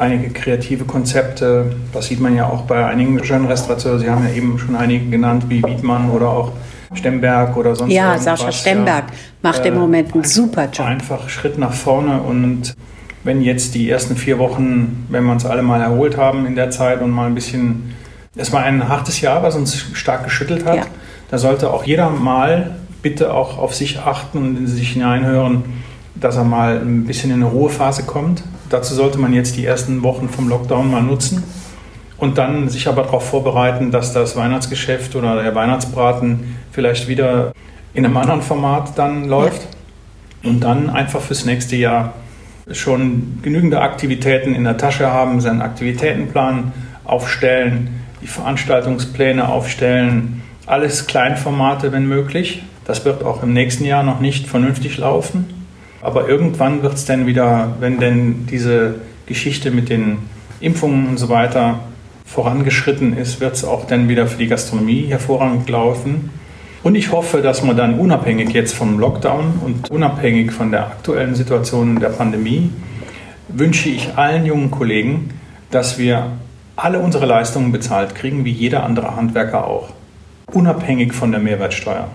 [0.00, 4.34] einige kreative Konzepte, das sieht man ja auch bei einigen schönen Restaurateuren, Sie haben ja
[4.34, 6.52] eben schon einige genannt, wie Wiedmann oder auch
[6.94, 10.86] Stemberg oder sonst Ja, Sascha Stemberg ja, macht im Moment einen super Job.
[10.86, 12.74] Einfach Schritt nach vorne und
[13.22, 16.70] wenn jetzt die ersten vier Wochen, wenn wir uns alle mal erholt haben in der
[16.70, 17.94] Zeit und mal ein bisschen,
[18.34, 20.86] es war ein hartes Jahr, was uns stark geschüttelt hat, ja.
[21.30, 25.64] da sollte auch jeder mal bitte auch auf sich achten und in sich hineinhören,
[26.14, 28.42] dass er mal ein bisschen in eine Ruhephase kommt.
[28.70, 31.42] Dazu sollte man jetzt die ersten Wochen vom Lockdown mal nutzen
[32.18, 37.52] und dann sich aber darauf vorbereiten, dass das Weihnachtsgeschäft oder der Weihnachtsbraten vielleicht wieder
[37.94, 39.66] in einem anderen Format dann läuft
[40.42, 40.50] ja.
[40.50, 42.14] und dann einfach fürs nächste Jahr
[42.70, 46.72] schon genügende Aktivitäten in der Tasche haben, seinen Aktivitätenplan
[47.04, 52.62] aufstellen, die Veranstaltungspläne aufstellen, alles Kleinformate, wenn möglich.
[52.84, 55.59] Das wird auch im nächsten Jahr noch nicht vernünftig laufen.
[56.00, 58.96] Aber irgendwann wird es dann wieder, wenn denn diese
[59.26, 60.18] Geschichte mit den
[60.60, 61.80] Impfungen und so weiter
[62.24, 66.30] vorangeschritten ist, wird es auch dann wieder für die Gastronomie hervorragend laufen.
[66.82, 71.34] Und ich hoffe, dass man dann unabhängig jetzt vom Lockdown und unabhängig von der aktuellen
[71.34, 72.70] Situation der Pandemie,
[73.48, 75.30] wünsche ich allen jungen Kollegen,
[75.70, 76.32] dass wir
[76.76, 79.90] alle unsere Leistungen bezahlt kriegen, wie jeder andere Handwerker auch.
[80.52, 82.08] Unabhängig von der Mehrwertsteuer.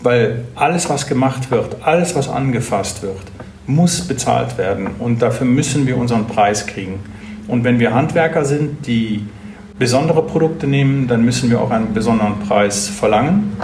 [0.00, 3.22] Weil alles, was gemacht wird, alles, was angefasst wird,
[3.66, 4.88] muss bezahlt werden.
[4.98, 7.00] Und dafür müssen wir unseren Preis kriegen.
[7.48, 9.26] Und wenn wir Handwerker sind, die
[9.78, 13.56] besondere Produkte nehmen, dann müssen wir auch einen besonderen Preis verlangen.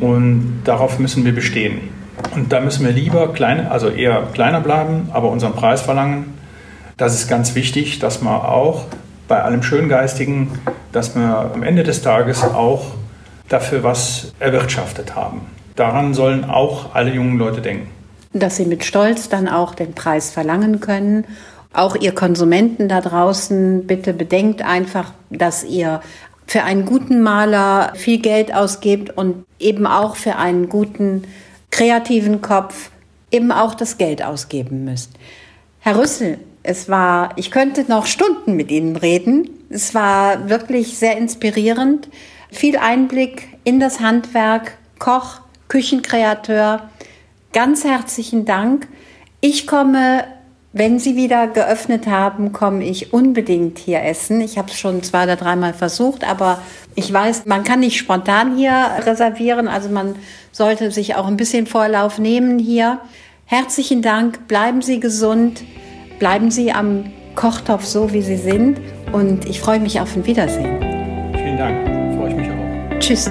[0.00, 1.80] Und darauf müssen wir bestehen.
[2.34, 6.34] Und da müssen wir lieber klein, also eher kleiner bleiben, aber unseren Preis verlangen.
[6.96, 8.86] Das ist ganz wichtig, dass man auch
[9.28, 10.48] bei allem Schöngeistigen,
[10.92, 12.94] dass wir am Ende des Tages auch
[13.48, 15.42] dafür was erwirtschaftet haben.
[15.76, 17.88] Daran sollen auch alle jungen Leute denken.
[18.32, 21.24] Dass sie mit Stolz dann auch den Preis verlangen können.
[21.72, 26.00] Auch ihr Konsumenten da draußen, bitte bedenkt einfach, dass ihr
[26.46, 31.24] für einen guten Maler viel Geld ausgibt und eben auch für einen guten
[31.70, 32.90] kreativen Kopf
[33.30, 35.12] eben auch das Geld ausgeben müsst.
[35.80, 39.48] Herr Rüssel, es war, ich könnte noch Stunden mit Ihnen reden.
[39.70, 42.08] Es war wirklich sehr inspirierend.
[42.50, 45.40] Viel Einblick in das Handwerk, Koch,
[45.72, 46.90] Küchenkreateur.
[47.54, 48.88] Ganz herzlichen Dank.
[49.40, 50.24] Ich komme
[50.74, 54.40] wenn Sie wieder geöffnet haben, komme ich unbedingt hier essen.
[54.40, 56.62] Ich habe es schon zwei oder dreimal versucht, aber
[56.94, 59.68] ich weiß, man kann nicht spontan hier reservieren.
[59.68, 60.16] Also man
[60.50, 63.00] sollte sich auch ein bisschen Vorlauf nehmen hier.
[63.44, 65.62] Herzlichen Dank, bleiben Sie gesund,
[66.18, 68.80] bleiben Sie am Kochtopf so, wie Sie sind.
[69.12, 70.80] Und ich freue mich auf ein Wiedersehen.
[71.34, 72.98] Vielen Dank, freue ich mich auch.
[72.98, 73.30] Tschüss.